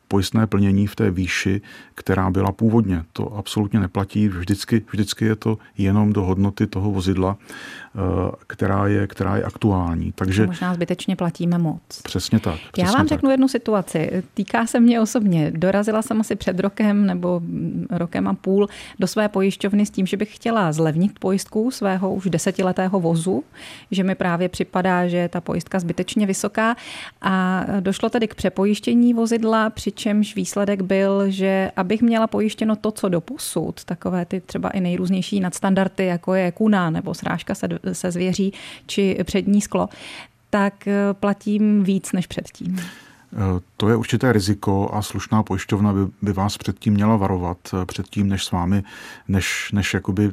pojistné 0.08 0.48
plnění 0.48 0.88
v 0.88 0.96
té 0.96 1.12
výši, 1.12 1.62
která 1.96 2.30
byla 2.30 2.52
původně. 2.52 3.04
To 3.14 3.34
absolutně 3.36 3.80
neplatí. 3.80 4.28
Vždycky, 4.28 4.86
vždycky 4.92 5.26
je 5.26 5.36
to 5.36 5.58
jenom 5.78 6.14
do 6.14 6.24
hodnoty 6.24 6.68
toho 6.68 6.92
vozidla, 6.92 7.38
eh, 7.42 8.00
která 8.48 8.88
je, 8.88 9.08
která 9.08 9.38
je 9.38 9.44
aktuální. 9.44 10.12
Takže 10.16 10.48
možná 10.48 10.74
zbytečně 10.74 11.16
platíme 11.16 11.58
moc. 11.58 12.02
Přesně 12.04 12.40
tak. 12.40 12.56
Přesně 12.72 12.84
Já 12.84 12.92
vám 12.92 13.08
tak. 13.08 13.08
řeknu 13.08 13.30
jednu 13.30 13.48
situaci. 13.48 14.24
Týká 14.34 14.68
se 14.68 14.80
mě 14.80 15.02
osobně. 15.02 15.52
Dorazila 15.56 16.02
jsem 16.02 16.22
asi 16.22 16.36
před 16.36 16.60
rokem 16.60 17.06
nebo 17.06 17.42
rokem 17.90 18.28
a 18.28 18.34
půl 18.34 18.68
do 19.00 19.08
své 19.08 19.30
pojišťovny 19.30 19.86
s 19.86 19.90
tím, 19.90 20.06
že 20.06 20.18
bych 20.18 20.36
chtěla 20.36 20.72
zlevnit 20.72 21.20
pojistku 21.20 21.72
svého 21.72 22.14
už 22.14 22.30
desetiletého 22.30 23.00
vozu, 23.00 23.44
že 23.92 24.04
mi 24.04 24.16
právě 24.16 24.50
připadá, 24.50 25.08
že 25.08 25.18
je 25.18 25.30
ta 25.30 25.42
pojistka 25.42 25.80
zbytečně 25.80 26.26
vysoká 26.26 26.76
a 27.22 27.66
došlo 27.80 28.10
tedy 28.10 28.28
k 28.28 28.36
přepojištění 28.36 29.14
vozidla, 29.14 29.70
přičemž 29.98 30.36
výsledek 30.36 30.82
byl, 30.82 31.32
že 31.32 31.72
abych 31.76 32.02
měla 32.02 32.28
pojištěno 32.28 32.76
to, 32.76 32.92
co 32.92 33.10
do 33.10 33.22
posud, 33.22 33.84
takové 33.86 34.26
ty 34.26 34.42
třeba 34.42 34.70
i 34.70 34.80
nejrůznější 34.80 35.40
nadstandardy, 35.40 36.06
jako 36.06 36.34
je 36.34 36.52
kuna 36.52 36.90
nebo 36.90 37.14
srážka 37.14 37.56
se, 37.56 37.68
se 37.94 38.12
zvěří 38.12 38.54
či 38.88 39.18
přední 39.24 39.62
sklo, 39.62 39.90
tak 40.50 40.74
platím 41.14 41.84
víc 41.84 42.12
než 42.12 42.28
předtím. 42.28 42.82
To 43.78 43.90
je 43.90 43.96
určité 43.96 44.34
riziko 44.34 44.90
a 44.94 45.02
slušná 45.02 45.44
pojišťovna 45.44 45.94
by, 45.94 46.00
by 46.22 46.34
vás 46.34 46.58
předtím 46.58 46.94
měla 46.94 47.16
varovat, 47.16 47.58
předtím, 47.86 48.30
než 48.30 48.46
s 48.46 48.52
vámi, 48.52 48.84
než, 49.28 49.72
než 49.74 49.94
jakoby 49.94 50.32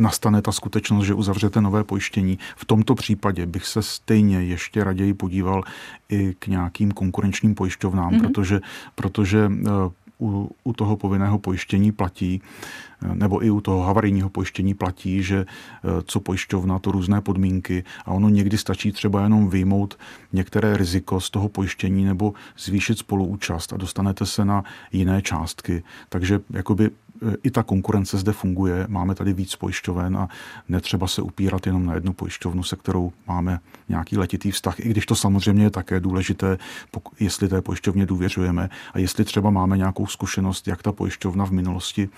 nastane 0.00 0.42
ta 0.42 0.52
skutečnost, 0.52 1.06
že 1.06 1.14
uzavřete 1.14 1.60
nové 1.60 1.84
pojištění. 1.84 2.38
V 2.56 2.64
tomto 2.64 2.94
případě 2.94 3.46
bych 3.46 3.66
se 3.66 3.82
stejně 3.82 4.42
ještě 4.42 4.84
raději 4.84 5.14
podíval 5.14 5.62
i 6.08 6.34
k 6.38 6.46
nějakým 6.46 6.92
konkurenčním 6.92 7.54
pojišťovnám, 7.54 8.10
mm-hmm. 8.10 8.20
protože, 8.20 8.60
protože 8.94 9.50
eh, 9.66 9.70
u, 10.20 10.50
u 10.64 10.72
toho 10.72 10.96
povinného 10.96 11.38
pojištění 11.38 11.92
platí, 11.92 12.42
eh, 13.02 13.14
nebo 13.14 13.44
i 13.44 13.50
u 13.50 13.60
toho 13.60 13.82
havarijního 13.82 14.28
pojištění 14.28 14.74
platí, 14.74 15.22
že 15.22 15.38
eh, 15.38 15.88
co 16.04 16.20
pojišťovna, 16.20 16.78
to 16.78 16.92
různé 16.92 17.20
podmínky 17.20 17.84
a 18.04 18.10
ono 18.10 18.28
někdy 18.28 18.58
stačí 18.58 18.92
třeba 18.92 19.22
jenom 19.22 19.48
vyjmout 19.48 19.98
některé 20.32 20.76
riziko 20.76 21.20
z 21.20 21.30
toho 21.30 21.48
pojištění 21.48 22.04
nebo 22.04 22.32
zvýšit 22.58 22.98
spoluúčast 22.98 23.72
a 23.72 23.76
dostanete 23.76 24.26
se 24.26 24.44
na 24.44 24.64
jiné 24.92 25.22
částky. 25.22 25.82
Takže 26.08 26.40
jakoby 26.50 26.90
i 27.42 27.50
ta 27.50 27.62
konkurence 27.62 28.18
zde 28.18 28.32
funguje, 28.32 28.86
máme 28.88 29.14
tady 29.14 29.32
víc 29.32 29.56
pojišťoven 29.56 30.16
a 30.16 30.28
netřeba 30.68 31.06
se 31.06 31.22
upírat 31.22 31.66
jenom 31.66 31.86
na 31.86 31.94
jednu 31.94 32.12
pojišťovnu, 32.12 32.62
se 32.62 32.76
kterou 32.76 33.12
máme 33.26 33.60
nějaký 33.88 34.18
letitý 34.18 34.50
vztah, 34.50 34.80
i 34.80 34.88
když 34.88 35.06
to 35.06 35.14
samozřejmě 35.14 35.64
je 35.64 35.70
také 35.70 36.00
důležité, 36.00 36.58
jestli 37.20 37.48
té 37.48 37.62
pojišťovně 37.62 38.06
důvěřujeme 38.06 38.70
a 38.94 38.98
jestli 38.98 39.24
třeba 39.24 39.50
máme 39.50 39.76
nějakou 39.76 40.06
zkušenost, 40.06 40.68
jak 40.68 40.82
ta 40.82 40.92
pojišťovna 40.92 41.46
v 41.46 41.50
minulosti, 41.50 42.08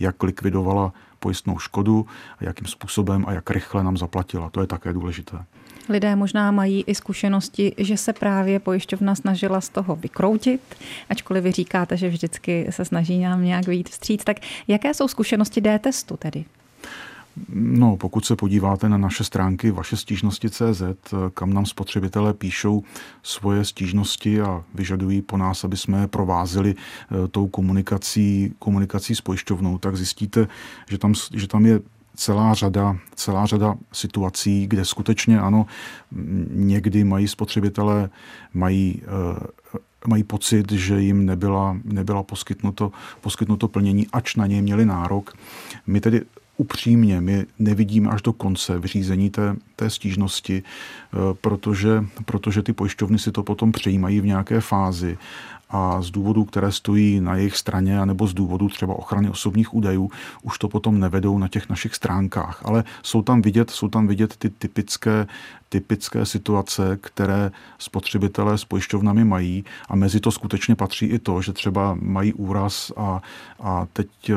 jak 0.00 0.22
likvidovala 0.22 0.92
pojistnou 1.18 1.58
škodu, 1.58 2.06
jakým 2.40 2.66
způsobem 2.66 3.24
a 3.28 3.32
jak 3.32 3.50
rychle 3.50 3.84
nám 3.84 3.96
zaplatila. 3.96 4.50
To 4.50 4.60
je 4.60 4.66
také 4.66 4.92
důležité. 4.92 5.44
Lidé 5.90 6.16
možná 6.16 6.50
mají 6.50 6.84
i 6.86 6.94
zkušenosti, 6.94 7.74
že 7.78 7.96
se 7.96 8.12
právě 8.12 8.58
pojišťovna 8.58 9.14
snažila 9.14 9.60
z 9.60 9.68
toho 9.68 9.96
vykroutit, 9.96 10.60
ačkoliv 11.08 11.44
vy 11.44 11.52
říkáte, 11.52 11.96
že 11.96 12.08
vždycky 12.08 12.66
se 12.70 12.84
snaží 12.84 13.18
nám 13.18 13.44
nějak 13.44 13.66
vyjít 13.66 13.88
vstříc. 13.88 14.24
Tak 14.24 14.36
jaké 14.68 14.94
jsou 14.94 15.08
zkušenosti 15.08 15.60
D-testu 15.60 16.16
tedy? 16.16 16.44
No, 17.54 17.96
pokud 17.96 18.24
se 18.24 18.36
podíváte 18.36 18.88
na 18.88 18.98
naše 18.98 19.24
stránky 19.24 19.70
vaše 19.70 19.96
stížnosti 19.96 20.50
CZ, 20.50 20.82
kam 21.34 21.52
nám 21.52 21.66
spotřebitelé 21.66 22.34
píšou 22.34 22.82
svoje 23.22 23.64
stížnosti 23.64 24.40
a 24.40 24.64
vyžadují 24.74 25.22
po 25.22 25.36
nás, 25.36 25.64
aby 25.64 25.76
jsme 25.76 26.00
je 26.00 26.06
provázeli 26.06 26.74
eh, 26.74 27.28
tou 27.28 27.48
komunikací, 27.48 28.54
komunikací 28.58 29.14
s 29.14 29.20
pojišťovnou, 29.20 29.78
tak 29.78 29.96
zjistíte, 29.96 30.48
že 30.90 30.98
tam, 30.98 31.14
že 31.34 31.46
tam 31.46 31.66
je 31.66 31.80
celá 32.20 32.54
řada, 32.54 32.96
celá 33.14 33.46
řada 33.46 33.74
situací, 33.92 34.66
kde 34.66 34.84
skutečně 34.84 35.40
ano, 35.40 35.66
někdy 36.50 37.04
mají 37.04 37.28
spotřebitelé, 37.28 38.10
mají 38.54 39.02
eh, 39.02 39.46
mají 40.06 40.24
pocit, 40.24 40.72
že 40.72 41.00
jim 41.00 41.26
nebyla, 41.26 41.76
nebyla 41.84 42.22
poskytnuto, 42.22 42.92
poskytnuto 43.20 43.68
plnění, 43.68 44.06
ač 44.12 44.36
na 44.36 44.46
něj 44.46 44.62
měli 44.62 44.86
nárok. 44.86 45.36
My 45.86 46.00
tedy 46.00 46.22
upřímně, 46.56 47.20
my 47.20 47.46
nevidíme 47.58 48.10
až 48.10 48.22
do 48.22 48.32
konce 48.32 48.78
vyřízení 48.78 49.30
té, 49.30 49.56
té 49.76 49.90
stížnosti, 49.90 50.62
eh, 50.62 51.16
protože, 51.40 52.04
protože 52.24 52.62
ty 52.62 52.72
pojišťovny 52.72 53.18
si 53.18 53.32
to 53.32 53.42
potom 53.42 53.72
přijímají 53.72 54.20
v 54.20 54.26
nějaké 54.26 54.60
fázi 54.60 55.18
a 55.70 56.02
z 56.02 56.10
důvodů, 56.10 56.44
které 56.44 56.72
stojí 56.72 57.20
na 57.20 57.34
jejich 57.34 57.56
straně, 57.56 58.00
anebo 58.00 58.26
z 58.26 58.34
důvodů 58.34 58.68
třeba 58.68 58.94
ochrany 58.94 59.30
osobních 59.30 59.74
údajů, 59.74 60.10
už 60.42 60.58
to 60.58 60.68
potom 60.68 61.00
nevedou 61.00 61.38
na 61.38 61.48
těch 61.48 61.68
našich 61.68 61.94
stránkách. 61.94 62.62
Ale 62.64 62.84
jsou 63.02 63.22
tam 63.22 63.42
vidět, 63.42 63.70
jsou 63.70 63.88
tam 63.88 64.06
vidět 64.06 64.36
ty 64.36 64.50
typické, 64.50 65.26
typické 65.68 66.26
situace, 66.26 66.98
které 67.00 67.50
spotřebitelé 67.78 68.58
s 68.58 68.64
pojišťovnami 68.64 69.24
mají 69.24 69.64
a 69.88 69.96
mezi 69.96 70.20
to 70.20 70.30
skutečně 70.30 70.74
patří 70.74 71.06
i 71.06 71.18
to, 71.18 71.42
že 71.42 71.52
třeba 71.52 71.96
mají 72.00 72.32
úraz 72.32 72.92
a, 72.96 73.22
a 73.60 73.86
teď 73.92 74.08
eh, 74.30 74.34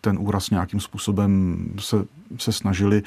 ten 0.00 0.16
úraz 0.20 0.50
nějakým 0.50 0.80
způsobem 0.80 1.58
se, 1.78 2.04
se 2.38 2.52
snažili 2.52 3.02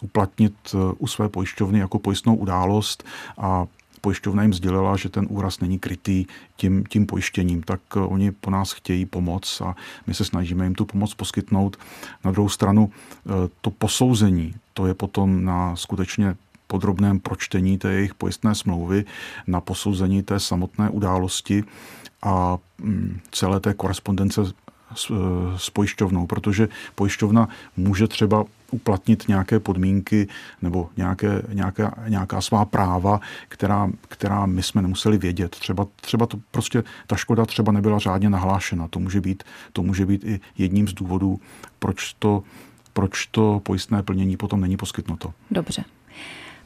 uplatnit 0.00 0.54
eh, 0.74 0.78
u 0.98 1.06
své 1.06 1.28
pojišťovny 1.28 1.78
jako 1.78 1.98
pojistnou 1.98 2.34
událost 2.34 3.04
a 3.38 3.66
pojišťovna 4.00 4.42
jim 4.42 4.54
sdělila, 4.54 4.96
že 4.96 5.08
ten 5.08 5.26
úraz 5.30 5.60
není 5.60 5.78
krytý 5.78 6.26
tím, 6.56 6.84
tím 6.88 7.06
pojištěním, 7.06 7.62
tak 7.62 7.80
eh, 7.96 8.00
oni 8.00 8.32
po 8.32 8.50
nás 8.50 8.72
chtějí 8.72 9.06
pomoc 9.06 9.60
a 9.60 9.76
my 10.06 10.14
se 10.14 10.24
snažíme 10.24 10.64
jim 10.64 10.74
tu 10.74 10.84
pomoc 10.84 11.14
poskytnout. 11.14 11.76
Na 12.24 12.30
druhou 12.30 12.48
stranu 12.48 12.90
eh, 12.90 13.30
to 13.60 13.70
posouzení, 13.70 14.54
to 14.74 14.86
je 14.86 14.94
potom 14.94 15.44
na 15.44 15.76
skutečně 15.76 16.36
podrobném 16.66 17.20
pročtení 17.20 17.78
té 17.78 17.92
jejich 17.92 18.14
pojistné 18.14 18.54
smlouvy, 18.54 19.04
na 19.46 19.60
posouzení 19.60 20.22
té 20.22 20.40
samotné 20.40 20.90
události 20.90 21.64
a 22.22 22.58
mm, 22.78 23.20
celé 23.30 23.60
té 23.60 23.74
korespondence 23.74 24.40
s, 24.94 25.12
s 25.56 25.70
pojišťovnou, 25.70 26.26
protože 26.26 26.68
pojišťovna 26.94 27.48
může 27.76 28.08
třeba 28.08 28.44
uplatnit 28.70 29.28
nějaké 29.28 29.60
podmínky 29.60 30.28
nebo 30.62 30.88
nějaké, 30.96 31.42
nějaká, 31.52 31.94
nějaká 32.08 32.40
svá 32.40 32.64
práva, 32.64 33.20
která, 33.48 33.90
která 34.08 34.46
my 34.46 34.62
jsme 34.62 34.82
nemuseli 34.82 35.18
vědět. 35.18 35.50
Třeba, 35.50 35.86
třeba 36.00 36.26
to 36.26 36.38
prostě 36.50 36.84
ta 37.06 37.16
škoda 37.16 37.46
třeba 37.46 37.72
nebyla 37.72 37.98
řádně 37.98 38.30
nahlášena. 38.30 38.88
To 38.88 39.00
může 39.00 39.20
být, 39.20 39.42
to 39.72 39.82
může 39.82 40.06
být 40.06 40.24
i 40.24 40.40
jedním 40.58 40.88
z 40.88 40.92
důvodů, 40.92 41.40
proč 41.78 42.12
to, 42.18 42.42
proč 42.92 43.26
to 43.26 43.60
pojistné 43.64 44.02
plnění 44.02 44.36
potom 44.36 44.60
není 44.60 44.76
poskytnuto. 44.76 45.32
Dobře. 45.50 45.84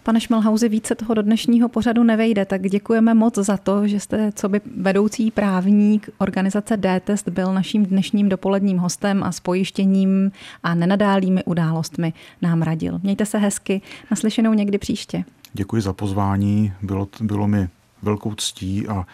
Pane 0.05 0.21
Šmelhausi, 0.21 0.69
více 0.69 0.95
toho 0.95 1.15
do 1.15 1.23
dnešního 1.23 1.69
pořadu 1.69 2.03
nevejde, 2.03 2.45
tak 2.45 2.63
děkujeme 2.63 3.15
moc 3.15 3.35
za 3.39 3.57
to, 3.57 3.89
že 3.89 4.01
jste, 4.01 4.33
co 4.33 4.49
by 4.49 4.61
vedoucí 4.77 5.31
právník 5.31 6.11
organizace 6.19 6.77
D-Test, 6.77 7.29
byl 7.29 7.55
naším 7.55 7.87
dnešním 7.87 8.29
dopoledním 8.29 8.79
hostem 8.79 9.23
a 9.23 9.33
s 9.33 9.41
pojištěním 9.41 10.33
a 10.63 10.75
nenadálými 10.75 11.45
událostmi 11.45 12.13
nám 12.43 12.63
radil. 12.63 13.01
Mějte 13.03 13.27
se 13.27 13.39
hezky, 13.39 13.83
naslyšenou 14.11 14.55
někdy 14.55 14.79
příště. 14.79 15.25
Děkuji 15.53 15.83
za 15.83 15.93
pozvání, 15.93 16.73
bylo, 16.83 17.09
bylo 17.21 17.49
mi 17.49 17.69
velkou 18.03 18.35
ctí 18.35 18.89
a 18.89 19.07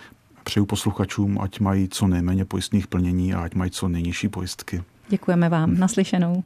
přeju 0.44 0.66
posluchačům, 0.66 1.40
ať 1.40 1.60
mají 1.60 1.88
co 1.88 2.06
nejméně 2.06 2.44
pojistných 2.44 2.86
plnění 2.86 3.34
a 3.34 3.40
ať 3.40 3.54
mají 3.54 3.70
co 3.70 3.88
nejnižší 3.88 4.28
pojistky. 4.28 4.82
Děkujeme 5.08 5.48
vám, 5.48 5.78
naslyšenou. 5.78 6.42